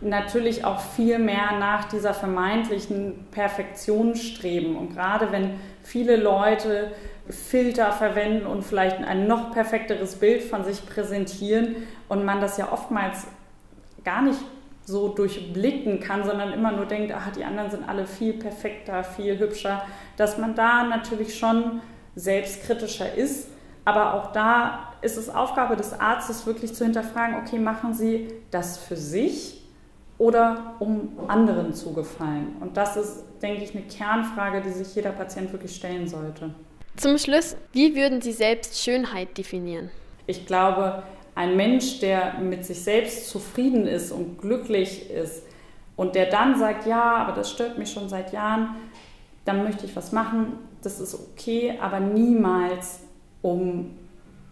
natürlich 0.00 0.64
auch 0.64 0.80
viel 0.80 1.18
mehr 1.18 1.58
nach 1.58 1.86
dieser 1.86 2.14
vermeintlichen 2.14 3.26
Perfektion 3.30 4.14
streben. 4.14 4.76
Und 4.76 4.94
gerade 4.94 5.32
wenn 5.32 5.58
viele 5.82 6.16
Leute 6.16 6.92
Filter 7.30 7.92
verwenden 7.92 8.46
und 8.46 8.62
vielleicht 8.62 8.98
ein 8.98 9.26
noch 9.26 9.52
perfekteres 9.52 10.16
Bild 10.16 10.42
von 10.42 10.64
sich 10.64 10.86
präsentieren 10.86 11.76
und 12.08 12.24
man 12.24 12.40
das 12.40 12.56
ja 12.56 12.72
oftmals 12.72 13.26
gar 14.04 14.22
nicht 14.22 14.40
so 14.84 15.08
durchblicken 15.08 16.00
kann, 16.00 16.24
sondern 16.24 16.52
immer 16.52 16.72
nur 16.72 16.86
denkt, 16.86 17.12
ach, 17.14 17.30
die 17.32 17.44
anderen 17.44 17.70
sind 17.70 17.86
alle 17.86 18.06
viel 18.06 18.32
perfekter, 18.32 19.04
viel 19.04 19.38
hübscher, 19.38 19.82
dass 20.16 20.38
man 20.38 20.54
da 20.54 20.84
natürlich 20.84 21.38
schon 21.38 21.82
selbstkritischer 22.14 23.14
ist. 23.14 23.48
Aber 23.84 24.14
auch 24.14 24.32
da 24.32 24.94
ist 25.02 25.18
es 25.18 25.28
Aufgabe 25.28 25.76
des 25.76 25.98
Arztes 25.98 26.46
wirklich 26.46 26.74
zu 26.74 26.84
hinterfragen, 26.84 27.36
okay, 27.36 27.58
machen 27.58 27.92
Sie 27.92 28.28
das 28.50 28.78
für 28.78 28.96
sich 28.96 29.62
oder 30.16 30.74
um 30.78 31.18
anderen 31.28 31.74
zu 31.74 31.92
gefallen? 31.92 32.56
Und 32.60 32.78
das 32.78 32.96
ist, 32.96 33.24
denke 33.42 33.64
ich, 33.64 33.74
eine 33.74 33.84
Kernfrage, 33.84 34.62
die 34.62 34.70
sich 34.70 34.94
jeder 34.94 35.10
Patient 35.10 35.52
wirklich 35.52 35.74
stellen 35.76 36.08
sollte. 36.08 36.50
Zum 36.98 37.16
Schluss, 37.16 37.54
wie 37.70 37.94
würden 37.94 38.20
Sie 38.20 38.32
selbst 38.32 38.82
Schönheit 38.82 39.38
definieren? 39.38 39.88
Ich 40.26 40.46
glaube, 40.46 41.04
ein 41.36 41.56
Mensch, 41.56 42.00
der 42.00 42.40
mit 42.40 42.64
sich 42.64 42.82
selbst 42.82 43.28
zufrieden 43.28 43.86
ist 43.86 44.10
und 44.10 44.40
glücklich 44.40 45.08
ist 45.08 45.44
und 45.94 46.16
der 46.16 46.26
dann 46.26 46.58
sagt, 46.58 46.88
ja, 46.88 47.18
aber 47.18 47.36
das 47.36 47.52
stört 47.52 47.78
mich 47.78 47.92
schon 47.92 48.08
seit 48.08 48.32
Jahren, 48.32 48.74
dann 49.44 49.62
möchte 49.62 49.86
ich 49.86 49.94
was 49.94 50.10
machen, 50.10 50.54
das 50.82 50.98
ist 50.98 51.14
okay, 51.14 51.78
aber 51.80 52.00
niemals 52.00 52.98
um 53.42 53.96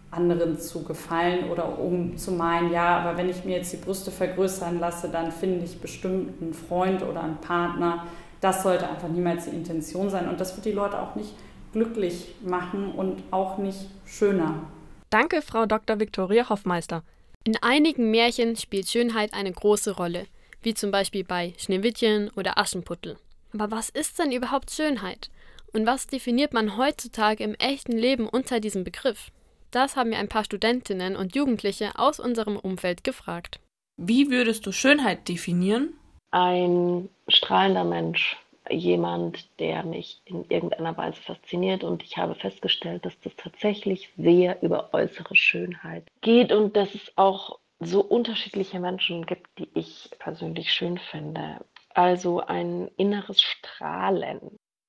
anderen 0.09 0.57
zu 0.57 0.83
gefallen 0.83 1.49
oder 1.51 1.77
um 1.77 2.15
zu 2.15 2.31
meinen, 2.31 2.71
ja, 2.71 2.97
aber 2.99 3.17
wenn 3.17 3.27
ich 3.27 3.43
mir 3.43 3.57
jetzt 3.57 3.73
die 3.73 3.77
Brüste 3.77 4.09
vergrößern 4.09 4.79
lasse, 4.79 5.09
dann 5.09 5.33
finde 5.33 5.65
ich 5.65 5.81
bestimmt 5.81 6.41
einen 6.41 6.53
Freund 6.53 7.03
oder 7.03 7.23
einen 7.23 7.41
Partner. 7.41 8.05
Das 8.39 8.63
sollte 8.63 8.89
einfach 8.89 9.09
niemals 9.09 9.49
die 9.49 9.55
Intention 9.55 10.09
sein 10.09 10.29
und 10.29 10.39
das 10.39 10.55
wird 10.55 10.65
die 10.65 10.71
Leute 10.71 10.97
auch 10.97 11.15
nicht 11.15 11.33
glücklich 11.73 12.35
machen 12.41 12.91
und 12.91 13.23
auch 13.31 13.57
nicht 13.57 13.79
schöner. 14.05 14.69
Danke, 15.09 15.41
Frau 15.41 15.65
Dr. 15.65 15.99
Viktoria 15.99 16.49
Hoffmeister. 16.49 17.03
In 17.43 17.57
einigen 17.61 18.11
Märchen 18.11 18.55
spielt 18.55 18.89
Schönheit 18.89 19.33
eine 19.33 19.51
große 19.51 19.95
Rolle, 19.95 20.25
wie 20.61 20.73
zum 20.73 20.91
Beispiel 20.91 21.23
bei 21.23 21.53
Schneewittchen 21.57 22.29
oder 22.35 22.57
Aschenputtel. 22.57 23.17
Aber 23.53 23.71
was 23.71 23.89
ist 23.89 24.19
denn 24.19 24.31
überhaupt 24.31 24.71
Schönheit? 24.71 25.29
Und 25.73 25.85
was 25.85 26.07
definiert 26.07 26.53
man 26.53 26.77
heutzutage 26.77 27.43
im 27.43 27.55
echten 27.55 27.97
Leben 27.97 28.27
unter 28.27 28.59
diesem 28.59 28.83
Begriff? 28.83 29.31
Das 29.71 29.95
haben 29.95 30.11
wir 30.11 30.17
ein 30.17 30.29
paar 30.29 30.43
Studentinnen 30.43 31.15
und 31.15 31.35
Jugendliche 31.35 31.97
aus 31.97 32.19
unserem 32.19 32.57
Umfeld 32.57 33.03
gefragt. 33.03 33.59
Wie 33.97 34.29
würdest 34.29 34.65
du 34.65 34.71
Schönheit 34.71 35.27
definieren? 35.27 35.93
Ein 36.31 37.09
strahlender 37.27 37.83
Mensch, 37.83 38.37
jemand, 38.69 39.59
der 39.59 39.83
mich 39.83 40.21
in 40.25 40.45
irgendeiner 40.49 40.95
Weise 40.97 41.21
fasziniert. 41.21 41.83
Und 41.83 42.03
ich 42.03 42.17
habe 42.17 42.35
festgestellt, 42.35 43.05
dass 43.05 43.19
das 43.21 43.35
tatsächlich 43.35 44.09
sehr 44.17 44.61
über 44.61 44.93
äußere 44.93 45.35
Schönheit 45.35 46.07
geht 46.21 46.51
und 46.51 46.75
dass 46.75 46.93
es 46.93 47.11
auch 47.15 47.59
so 47.79 48.01
unterschiedliche 48.01 48.79
Menschen 48.79 49.25
gibt, 49.25 49.47
die 49.59 49.69
ich 49.73 50.09
persönlich 50.19 50.71
schön 50.71 50.97
finde. 50.97 51.59
Also 51.93 52.41
ein 52.41 52.89
inneres 52.97 53.41
Strahlen. 53.41 54.39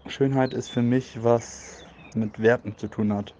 Schönheit 0.06 0.54
ist 0.54 0.68
für 0.68 0.82
mich 0.82 1.22
was 1.22 1.84
mit 2.14 2.40
Werten 2.40 2.76
zu 2.76 2.88
tun 2.88 3.12
hat. 3.12 3.34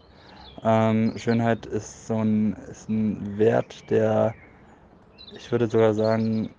Ähm, 0.64 1.14
Schönheit 1.16 1.66
ist 1.66 2.07
so 2.07 2.16
ein, 2.16 2.55
ist 2.70 2.88
ein 2.88 3.38
Wert, 3.38 3.90
der, 3.90 4.35
ich 5.35 5.51
würde 5.53 5.68
sogar 5.68 5.94
sagen, 5.94 6.51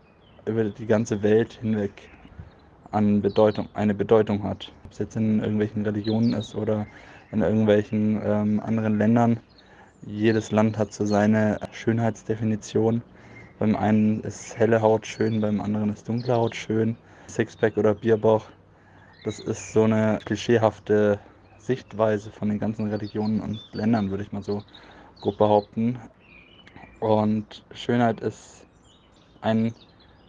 über 0.45 0.63
die 0.63 0.85
ganze 0.85 1.21
Welt 1.21 1.53
hinweg 1.53 2.09
an 2.91 3.21
Bedeutung, 3.21 3.69
eine 3.73 3.93
Bedeutung 3.93 4.43
hat. 4.43 4.71
Ob 4.85 4.91
es 4.91 4.99
jetzt 4.99 5.15
in 5.15 5.39
irgendwelchen 5.39 5.85
Religionen 5.85 6.33
ist 6.33 6.55
oder 6.55 6.85
in 7.31 7.41
irgendwelchen 7.41 8.21
ähm, 8.23 8.59
anderen 8.59 8.97
Ländern. 8.97 9.39
Jedes 10.05 10.51
Land 10.51 10.77
hat 10.77 10.93
so 10.93 11.05
seine 11.05 11.59
Schönheitsdefinition. 11.71 13.01
Beim 13.59 13.75
einen 13.75 14.21
ist 14.21 14.57
helle 14.57 14.81
Haut 14.81 15.05
schön, 15.05 15.41
beim 15.41 15.59
anderen 15.61 15.91
ist 15.91 16.07
dunkle 16.07 16.33
Haut 16.33 16.55
schön. 16.55 16.95
Sixpack 17.27 17.77
oder 17.77 17.93
Bierbauch, 17.93 18.45
das 19.23 19.39
ist 19.39 19.73
so 19.73 19.83
eine 19.83 20.19
klischeehafte 20.25 21.19
Sichtweise 21.57 22.31
von 22.31 22.49
den 22.49 22.57
ganzen 22.57 22.89
Religionen 22.89 23.41
und 23.41 23.59
Ländern, 23.73 24.09
würde 24.09 24.23
ich 24.23 24.31
mal 24.31 24.41
so 24.41 24.63
grob 25.21 25.37
behaupten. 25.37 25.99
Und 26.99 27.63
Schönheit 27.73 28.21
ist 28.21 28.65
ein 29.41 29.73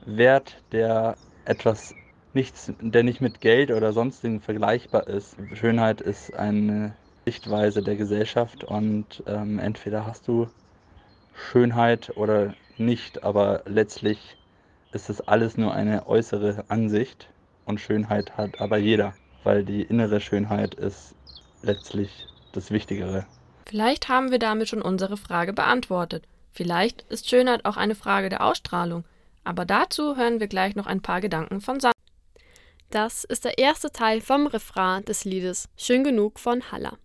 Wert, 0.05 0.62
der 0.73 1.16
etwas 1.44 1.94
nichts, 2.35 2.73
der 2.81 3.03
nicht 3.03 3.21
mit 3.21 3.40
Geld 3.40 3.71
oder 3.71 3.93
sonstigen 3.93 4.40
vergleichbar 4.40 5.07
ist. 5.07 5.37
Schönheit 5.55 6.01
ist 6.01 6.35
eine 6.35 6.95
Sichtweise 7.25 7.83
der 7.83 7.97
Gesellschaft 7.97 8.64
und 8.64 9.23
ähm, 9.27 9.59
entweder 9.59 10.07
hast 10.07 10.27
du 10.29 10.49
Schönheit 11.35 12.16
oder 12.16 12.55
nicht, 12.77 13.25
aber 13.25 13.62
letztlich 13.66 14.37
ist 14.93 15.11
es 15.11 15.21
alles 15.21 15.57
nur 15.57 15.75
eine 15.75 16.07
äußere 16.07 16.64
Ansicht 16.69 17.29
und 17.64 17.81
Schönheit 17.81 18.37
hat 18.37 18.61
aber 18.61 18.79
jeder, 18.79 19.14
weil 19.45 19.64
die 19.64 19.83
innere 19.83 20.21
Schönheit 20.21 20.75
ist 20.75 21.14
letztlich 21.62 22.27
das 22.53 22.71
Wichtigere. 22.71 23.27
Vielleicht 23.66 24.09
haben 24.09 24.31
wir 24.31 24.38
damit 24.38 24.69
schon 24.69 24.83
unsere 24.83 25.16
Frage 25.16 25.53
beantwortet. 25.53 26.25
Vielleicht 26.51 27.03
ist 27.03 27.29
Schönheit 27.29 27.64
auch 27.64 27.77
eine 27.77 27.95
Frage 27.95 28.29
der 28.29 28.45
Ausstrahlung. 28.45 29.05
Aber 29.45 29.64
dazu 29.64 30.16
hören 30.16 30.40
wir 30.40 30.49
gleich 30.49 30.75
noch 30.75 30.87
ein 30.87 31.01
paar 31.01 31.21
Gedanken 31.21 31.61
von 31.61 31.79
Sandra. 31.79 31.99
Das 32.90 33.22
ist 33.22 33.44
der 33.44 33.57
erste 33.57 33.92
Teil 33.92 34.20
vom 34.20 34.48
Refrain 34.48 35.05
des 35.05 35.24
Liedes 35.24 35.68
Schön 35.76 36.03
genug 36.03 36.40
von 36.40 36.72
Haller. 36.72 36.98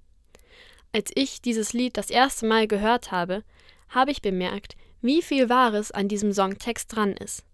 Als 0.92 1.12
ich 1.14 1.44
dieses 1.44 1.74
Lied 1.74 1.96
das 1.96 2.10
erste 2.10 2.48
Mal 2.48 2.68
gehört 2.68 3.12
habe, 3.12 3.44
habe 3.90 4.10
ich 4.10 4.24
bemerkt, 4.24 4.76
wie 5.02 5.22
viel 5.22 5.48
Wahres 5.48 5.92
an 5.92 6.08
diesem 6.08 6.34
Songtext 6.34 6.96
dran 6.96 7.12
ist. 7.12 7.46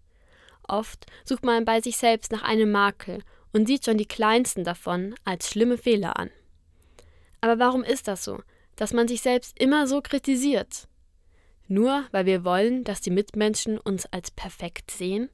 Oft 0.65 1.08
sucht 1.26 1.44
man 1.44 1.65
bei 1.65 1.82
sich 1.82 1.98
selbst 1.98 2.32
nach 2.32 2.44
einem 2.44 2.72
Makel 2.72 3.22
und 3.52 3.67
sieht 3.67 3.84
schon 3.84 3.98
die 3.98 4.08
kleinsten 4.08 4.63
davon 4.63 5.13
als 5.26 5.50
schlimme 5.50 5.78
Fehler 5.78 6.17
an. 6.17 6.30
Aber 7.41 7.60
warum 7.60 7.84
ist 7.84 8.08
das 8.08 8.24
so, 8.24 8.39
dass 8.78 8.94
man 8.94 9.10
sich 9.10 9.22
selbst 9.22 9.60
immer 9.60 9.88
so 9.88 10.02
kritisiert? 10.02 10.88
Nur 11.67 12.06
weil 12.12 12.26
wir 12.26 12.46
wollen, 12.46 12.86
dass 12.86 13.02
die 13.02 13.12
Mitmenschen 13.12 13.78
uns 13.78 14.06
als 14.06 14.32
perfekt 14.32 14.89
sehen? 14.89 15.30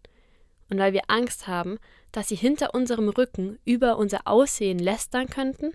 Und 0.70 0.80
weil 0.80 0.94
wir 0.94 1.04
Angst 1.08 1.48
haben, 1.48 1.78
dass 2.12 2.30
sie 2.30 2.36
hinter 2.36 2.74
unserem 2.74 3.10
Rücken 3.10 3.60
über 3.66 3.98
unser 3.98 4.22
Aussehen 4.26 4.80
lästern 4.80 5.28
könnten? 5.28 5.74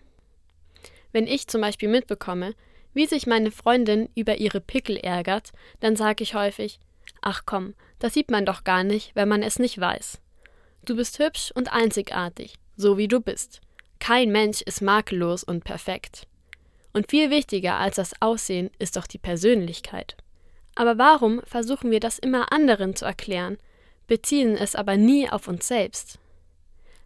Wenn 1.12 1.26
ich 1.26 1.46
zum 1.46 1.60
Beispiel 1.60 1.88
mitbekomme, 1.88 2.54
wie 2.94 3.06
sich 3.06 3.26
meine 3.26 3.50
Freundin 3.50 4.08
über 4.14 4.36
ihre 4.36 4.60
Pickel 4.60 4.96
ärgert, 4.96 5.52
dann 5.80 5.96
sage 5.96 6.22
ich 6.22 6.34
häufig, 6.34 6.78
Ach 7.20 7.42
komm, 7.46 7.74
das 7.98 8.14
sieht 8.14 8.30
man 8.30 8.44
doch 8.44 8.64
gar 8.64 8.84
nicht, 8.84 9.14
wenn 9.14 9.28
man 9.28 9.42
es 9.42 9.58
nicht 9.58 9.78
weiß. 9.78 10.20
Du 10.84 10.96
bist 10.96 11.18
hübsch 11.18 11.52
und 11.54 11.72
einzigartig, 11.72 12.54
so 12.76 12.98
wie 12.98 13.08
du 13.08 13.20
bist. 13.20 13.60
Kein 14.00 14.32
Mensch 14.32 14.62
ist 14.62 14.82
makellos 14.82 15.44
und 15.44 15.62
perfekt. 15.62 16.26
Und 16.92 17.10
viel 17.10 17.30
wichtiger 17.30 17.76
als 17.76 17.96
das 17.96 18.20
Aussehen 18.20 18.70
ist 18.78 18.96
doch 18.96 19.06
die 19.06 19.18
Persönlichkeit. 19.18 20.16
Aber 20.74 20.98
warum 20.98 21.40
versuchen 21.44 21.90
wir 21.90 22.00
das 22.00 22.18
immer 22.18 22.52
anderen 22.52 22.96
zu 22.96 23.04
erklären, 23.04 23.58
beziehen 24.08 24.56
es 24.56 24.74
aber 24.74 24.96
nie 24.96 25.28
auf 25.30 25.46
uns 25.46 25.68
selbst? 25.68 26.18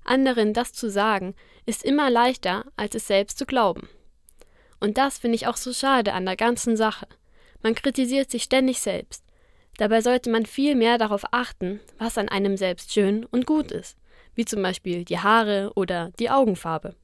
Anderen 0.08 0.52
das 0.52 0.72
zu 0.72 0.90
sagen, 0.90 1.34
ist 1.66 1.84
immer 1.84 2.10
leichter, 2.10 2.64
als 2.76 2.94
es 2.94 3.06
selbst 3.06 3.38
zu 3.38 3.46
glauben. 3.46 3.88
Und 4.80 4.98
das 4.98 5.18
finde 5.18 5.36
ich 5.36 5.46
auch 5.46 5.56
so 5.56 5.72
schade 5.72 6.12
an 6.12 6.26
der 6.26 6.36
ganzen 6.36 6.76
Sache. 6.76 7.06
Man 7.62 7.74
kritisiert 7.74 8.30
sich 8.30 8.44
ständig 8.44 8.80
selbst. 8.80 9.24
Dabei 9.78 10.00
sollte 10.00 10.30
man 10.30 10.46
viel 10.46 10.74
mehr 10.74 10.98
darauf 10.98 11.24
achten, 11.32 11.80
was 11.98 12.18
an 12.18 12.28
einem 12.28 12.56
selbst 12.56 12.92
schön 12.92 13.24
und 13.26 13.46
gut 13.46 13.70
ist, 13.70 13.98
wie 14.34 14.44
zum 14.44 14.62
Beispiel 14.62 15.04
die 15.04 15.18
Haare 15.18 15.72
oder 15.74 16.12
die 16.18 16.30
Augenfarbe. 16.30 16.94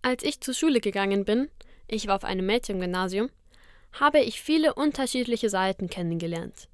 Als 0.00 0.22
ich 0.22 0.40
zur 0.40 0.54
Schule 0.54 0.80
gegangen 0.80 1.24
bin, 1.24 1.48
ich 1.88 2.06
war 2.06 2.16
auf 2.16 2.24
einem 2.24 2.46
Mädchengymnasium, 2.46 3.30
habe 3.92 4.20
ich 4.20 4.40
viele 4.40 4.74
unterschiedliche 4.74 5.50
Seiten 5.50 5.90
kennengelernt. 5.90 6.68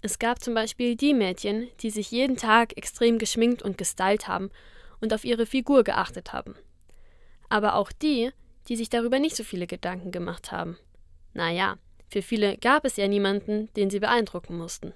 Es 0.00 0.18
gab 0.18 0.42
zum 0.42 0.54
Beispiel 0.54 0.96
die 0.96 1.14
Mädchen, 1.14 1.68
die 1.80 1.90
sich 1.90 2.10
jeden 2.10 2.36
Tag 2.36 2.76
extrem 2.76 3.18
geschminkt 3.18 3.62
und 3.62 3.78
gestylt 3.78 4.28
haben 4.28 4.50
und 5.00 5.12
auf 5.12 5.24
ihre 5.24 5.46
Figur 5.46 5.84
geachtet 5.84 6.32
haben. 6.32 6.54
Aber 7.48 7.74
auch 7.74 7.92
die, 7.92 8.30
die 8.68 8.76
sich 8.76 8.90
darüber 8.90 9.18
nicht 9.18 9.36
so 9.36 9.44
viele 9.44 9.66
Gedanken 9.66 10.10
gemacht 10.10 10.52
haben. 10.52 10.76
Naja, 11.32 11.78
für 12.08 12.22
viele 12.22 12.56
gab 12.56 12.84
es 12.84 12.96
ja 12.96 13.08
niemanden, 13.08 13.72
den 13.74 13.90
sie 13.90 14.00
beeindrucken 14.00 14.56
mussten. 14.56 14.92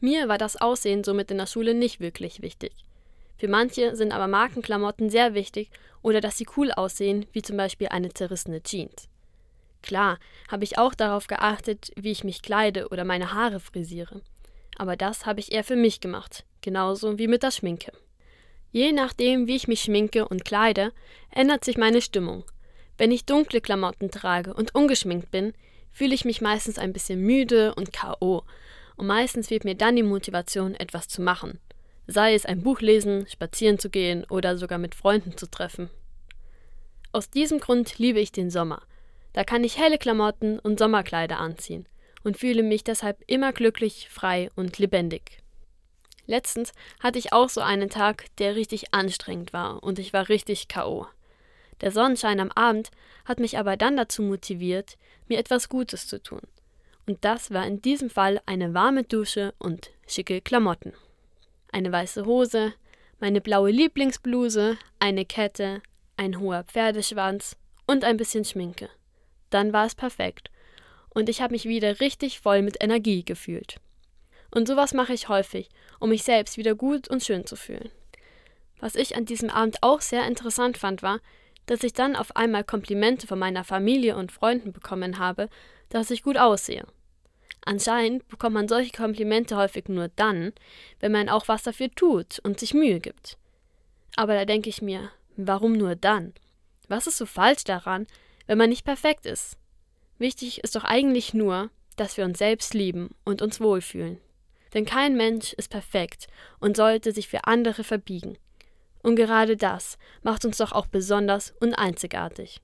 Mir 0.00 0.28
war 0.28 0.38
das 0.38 0.56
Aussehen 0.56 1.04
somit 1.04 1.30
in 1.30 1.38
der 1.38 1.46
Schule 1.46 1.74
nicht 1.74 2.00
wirklich 2.00 2.42
wichtig. 2.42 2.72
Für 3.36 3.48
manche 3.48 3.94
sind 3.96 4.12
aber 4.12 4.26
Markenklamotten 4.26 5.10
sehr 5.10 5.34
wichtig 5.34 5.70
oder 6.02 6.20
dass 6.20 6.38
sie 6.38 6.46
cool 6.56 6.72
aussehen, 6.72 7.26
wie 7.32 7.42
zum 7.42 7.56
Beispiel 7.56 7.88
eine 7.88 8.12
zerrissene 8.12 8.62
Jeans. 8.62 9.08
Klar, 9.82 10.18
habe 10.50 10.64
ich 10.64 10.78
auch 10.78 10.94
darauf 10.94 11.28
geachtet, 11.28 11.92
wie 11.96 12.10
ich 12.10 12.24
mich 12.24 12.42
kleide 12.42 12.88
oder 12.88 13.04
meine 13.04 13.32
Haare 13.32 13.60
frisiere. 13.60 14.22
Aber 14.76 14.96
das 14.96 15.26
habe 15.26 15.40
ich 15.40 15.52
eher 15.52 15.64
für 15.64 15.76
mich 15.76 16.00
gemacht, 16.00 16.44
genauso 16.62 17.18
wie 17.18 17.28
mit 17.28 17.42
der 17.42 17.50
Schminke. 17.50 17.92
Je 18.70 18.92
nachdem, 18.92 19.46
wie 19.46 19.56
ich 19.56 19.68
mich 19.68 19.80
schminke 19.80 20.28
und 20.28 20.44
kleide, 20.44 20.92
ändert 21.30 21.64
sich 21.64 21.78
meine 21.78 22.02
Stimmung. 22.02 22.44
Wenn 22.98 23.12
ich 23.12 23.24
dunkle 23.24 23.60
Klamotten 23.60 24.10
trage 24.10 24.52
und 24.52 24.74
ungeschminkt 24.74 25.30
bin, 25.30 25.54
fühle 25.92 26.14
ich 26.14 26.24
mich 26.24 26.40
meistens 26.40 26.78
ein 26.78 26.92
bisschen 26.92 27.20
müde 27.20 27.74
und 27.74 27.92
KO. 27.92 28.42
Und 28.96 29.06
meistens 29.06 29.48
fehlt 29.48 29.64
mir 29.64 29.74
dann 29.74 29.96
die 29.96 30.02
Motivation, 30.02 30.74
etwas 30.74 31.08
zu 31.08 31.22
machen. 31.22 31.60
Sei 32.06 32.34
es 32.34 32.46
ein 32.46 32.62
Buch 32.62 32.80
lesen, 32.80 33.26
spazieren 33.28 33.78
zu 33.78 33.90
gehen 33.90 34.24
oder 34.28 34.58
sogar 34.58 34.78
mit 34.78 34.94
Freunden 34.94 35.36
zu 35.36 35.48
treffen. 35.50 35.90
Aus 37.12 37.30
diesem 37.30 37.60
Grund 37.60 37.98
liebe 37.98 38.20
ich 38.20 38.32
den 38.32 38.50
Sommer. 38.50 38.82
Da 39.32 39.44
kann 39.44 39.64
ich 39.64 39.78
helle 39.78 39.98
Klamotten 39.98 40.58
und 40.58 40.78
Sommerkleider 40.78 41.38
anziehen 41.38 41.86
und 42.24 42.36
fühle 42.36 42.62
mich 42.62 42.84
deshalb 42.84 43.22
immer 43.26 43.52
glücklich, 43.52 44.08
frei 44.10 44.50
und 44.56 44.78
lebendig. 44.78 45.38
Letztens 46.28 46.72
hatte 47.00 47.18
ich 47.18 47.32
auch 47.32 47.48
so 47.48 47.62
einen 47.62 47.88
Tag, 47.88 48.26
der 48.36 48.54
richtig 48.54 48.92
anstrengend 48.92 49.54
war 49.54 49.82
und 49.82 49.98
ich 49.98 50.12
war 50.12 50.28
richtig 50.28 50.68
KO. 50.68 51.06
Der 51.80 51.90
Sonnenschein 51.90 52.38
am 52.38 52.52
Abend 52.52 52.90
hat 53.24 53.40
mich 53.40 53.56
aber 53.56 53.78
dann 53.78 53.96
dazu 53.96 54.20
motiviert, 54.20 54.98
mir 55.26 55.38
etwas 55.38 55.70
Gutes 55.70 56.06
zu 56.06 56.22
tun. 56.22 56.42
Und 57.06 57.24
das 57.24 57.50
war 57.50 57.66
in 57.66 57.80
diesem 57.80 58.10
Fall 58.10 58.42
eine 58.44 58.74
warme 58.74 59.04
Dusche 59.04 59.54
und 59.58 59.90
schicke 60.06 60.42
Klamotten. 60.42 60.92
Eine 61.72 61.90
weiße 61.90 62.26
Hose, 62.26 62.74
meine 63.20 63.40
blaue 63.40 63.70
Lieblingsbluse, 63.70 64.76
eine 64.98 65.24
Kette, 65.24 65.80
ein 66.18 66.38
hoher 66.40 66.64
Pferdeschwanz 66.64 67.56
und 67.86 68.04
ein 68.04 68.18
bisschen 68.18 68.44
Schminke. 68.44 68.90
Dann 69.48 69.72
war 69.72 69.86
es 69.86 69.94
perfekt 69.94 70.50
und 71.08 71.30
ich 71.30 71.40
habe 71.40 71.54
mich 71.54 71.64
wieder 71.64 72.00
richtig 72.00 72.40
voll 72.40 72.60
mit 72.60 72.76
Energie 72.82 73.24
gefühlt. 73.24 73.80
Und 74.50 74.66
sowas 74.66 74.94
mache 74.94 75.12
ich 75.12 75.28
häufig, 75.28 75.68
um 76.00 76.10
mich 76.10 76.22
selbst 76.22 76.56
wieder 76.56 76.74
gut 76.74 77.08
und 77.08 77.22
schön 77.22 77.46
zu 77.46 77.56
fühlen. 77.56 77.90
Was 78.80 78.94
ich 78.94 79.16
an 79.16 79.24
diesem 79.24 79.50
Abend 79.50 79.82
auch 79.82 80.00
sehr 80.00 80.26
interessant 80.26 80.78
fand, 80.78 81.02
war, 81.02 81.20
dass 81.66 81.82
ich 81.82 81.92
dann 81.92 82.16
auf 82.16 82.36
einmal 82.36 82.64
Komplimente 82.64 83.26
von 83.26 83.38
meiner 83.38 83.64
Familie 83.64 84.16
und 84.16 84.32
Freunden 84.32 84.72
bekommen 84.72 85.18
habe, 85.18 85.48
dass 85.90 86.10
ich 86.10 86.22
gut 86.22 86.38
aussehe. 86.38 86.86
Anscheinend 87.64 88.26
bekommt 88.28 88.54
man 88.54 88.68
solche 88.68 88.92
Komplimente 88.92 89.56
häufig 89.56 89.88
nur 89.88 90.08
dann, 90.08 90.52
wenn 91.00 91.12
man 91.12 91.28
auch 91.28 91.48
was 91.48 91.62
dafür 91.62 91.90
tut 91.90 92.38
und 92.42 92.58
sich 92.58 92.72
Mühe 92.72 93.00
gibt. 93.00 93.36
Aber 94.16 94.34
da 94.34 94.44
denke 94.44 94.70
ich 94.70 94.80
mir, 94.80 95.10
warum 95.36 95.74
nur 95.74 95.94
dann? 95.94 96.32
Was 96.88 97.06
ist 97.06 97.18
so 97.18 97.26
falsch 97.26 97.64
daran, 97.64 98.06
wenn 98.46 98.56
man 98.56 98.70
nicht 98.70 98.84
perfekt 98.84 99.26
ist? 99.26 99.58
Wichtig 100.18 100.64
ist 100.64 100.74
doch 100.76 100.84
eigentlich 100.84 101.34
nur, 101.34 101.70
dass 101.96 102.16
wir 102.16 102.24
uns 102.24 102.38
selbst 102.38 102.72
lieben 102.72 103.10
und 103.24 103.42
uns 103.42 103.60
wohlfühlen. 103.60 104.18
Denn 104.74 104.84
kein 104.84 105.16
Mensch 105.16 105.52
ist 105.54 105.70
perfekt 105.70 106.26
und 106.60 106.76
sollte 106.76 107.12
sich 107.12 107.28
für 107.28 107.44
andere 107.44 107.84
verbiegen. 107.84 108.38
Und 109.02 109.16
gerade 109.16 109.56
das 109.56 109.98
macht 110.22 110.44
uns 110.44 110.58
doch 110.58 110.72
auch 110.72 110.86
besonders 110.86 111.54
und 111.60 111.74
einzigartig. 111.74 112.60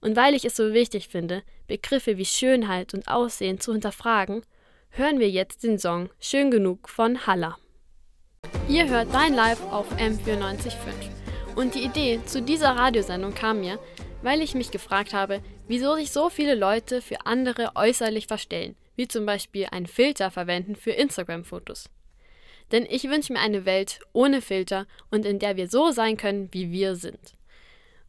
Und 0.00 0.16
weil 0.16 0.34
ich 0.34 0.44
es 0.44 0.56
so 0.56 0.72
wichtig 0.72 1.08
finde, 1.08 1.42
Begriffe 1.66 2.18
wie 2.18 2.24
Schönheit 2.24 2.94
und 2.94 3.08
Aussehen 3.08 3.60
zu 3.60 3.72
hinterfragen, 3.72 4.42
hören 4.90 5.18
wir 5.18 5.30
jetzt 5.30 5.64
den 5.64 5.78
Song 5.78 6.10
Schön 6.20 6.50
genug 6.50 6.88
von 6.88 7.26
Halla. 7.26 7.56
Ihr 8.68 8.88
hört 8.88 9.12
Dein 9.12 9.34
Live 9.34 9.60
auf 9.70 9.90
M945. 9.96 10.92
Und 11.56 11.74
die 11.74 11.84
Idee 11.84 12.20
zu 12.24 12.40
dieser 12.40 12.76
Radiosendung 12.76 13.34
kam 13.34 13.60
mir, 13.60 13.78
weil 14.22 14.42
ich 14.42 14.54
mich 14.54 14.70
gefragt 14.70 15.12
habe, 15.12 15.42
wieso 15.66 15.94
sich 15.96 16.12
so 16.12 16.30
viele 16.30 16.54
Leute 16.54 17.02
für 17.02 17.26
andere 17.26 17.72
äußerlich 17.74 18.26
verstellen, 18.26 18.76
wie 18.98 19.06
zum 19.06 19.24
Beispiel 19.24 19.68
einen 19.70 19.86
Filter 19.86 20.30
verwenden 20.32 20.74
für 20.74 20.90
Instagram-Fotos. 20.90 21.88
Denn 22.72 22.84
ich 22.84 23.04
wünsche 23.04 23.32
mir 23.32 23.38
eine 23.38 23.64
Welt 23.64 24.00
ohne 24.12 24.42
Filter 24.42 24.86
und 25.10 25.24
in 25.24 25.38
der 25.38 25.56
wir 25.56 25.68
so 25.68 25.92
sein 25.92 26.16
können, 26.16 26.48
wie 26.52 26.72
wir 26.72 26.96
sind. 26.96 27.34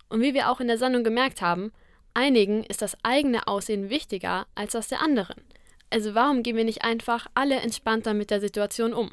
Und 0.09 0.21
wie 0.21 0.33
wir 0.33 0.49
auch 0.49 0.59
in 0.59 0.67
der 0.67 0.79
Sendung 0.79 1.03
gemerkt 1.03 1.43
haben, 1.43 1.71
einigen 2.15 2.63
ist 2.63 2.81
das 2.81 2.97
eigene 3.03 3.47
Aussehen 3.47 3.91
wichtiger 3.91 4.47
als 4.55 4.71
das 4.71 4.87
der 4.87 5.01
anderen. 5.01 5.39
Also 5.91 6.15
warum 6.15 6.41
gehen 6.41 6.57
wir 6.57 6.65
nicht 6.65 6.83
einfach 6.83 7.27
alle 7.35 7.57
entspannter 7.57 8.15
mit 8.15 8.31
der 8.31 8.41
Situation 8.41 8.91
um? 8.91 9.11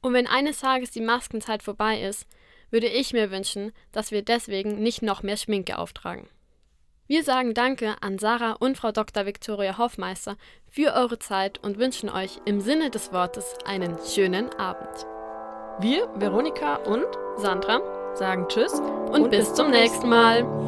Und 0.00 0.14
wenn 0.14 0.26
eines 0.26 0.60
Tages 0.60 0.90
die 0.90 1.02
Maskenzeit 1.02 1.62
vorbei 1.62 2.00
ist, 2.00 2.26
würde 2.70 2.86
ich 2.86 3.12
mir 3.12 3.30
wünschen, 3.30 3.72
dass 3.92 4.12
wir 4.12 4.22
deswegen 4.22 4.82
nicht 4.82 5.02
noch 5.02 5.22
mehr 5.22 5.36
Schminke 5.36 5.76
auftragen. 5.76 6.26
Wir 7.10 7.24
sagen 7.24 7.54
Danke 7.54 7.96
an 8.02 8.20
Sarah 8.20 8.52
und 8.52 8.78
Frau 8.78 8.92
Dr. 8.92 9.26
Viktoria 9.26 9.78
Hoffmeister 9.78 10.36
für 10.68 10.94
eure 10.94 11.18
Zeit 11.18 11.58
und 11.60 11.76
wünschen 11.76 12.08
euch 12.08 12.40
im 12.44 12.60
Sinne 12.60 12.88
des 12.88 13.12
Wortes 13.12 13.56
einen 13.64 13.98
schönen 14.06 14.48
Abend. 14.50 15.06
Wir, 15.80 16.08
Veronika 16.14 16.76
und 16.76 17.08
Sandra, 17.36 17.80
sagen 18.14 18.46
Tschüss 18.46 18.74
und, 18.74 19.22
und 19.22 19.30
bis, 19.30 19.48
bis 19.48 19.54
zum 19.54 19.70
nächsten 19.70 20.08
Mal. 20.08 20.60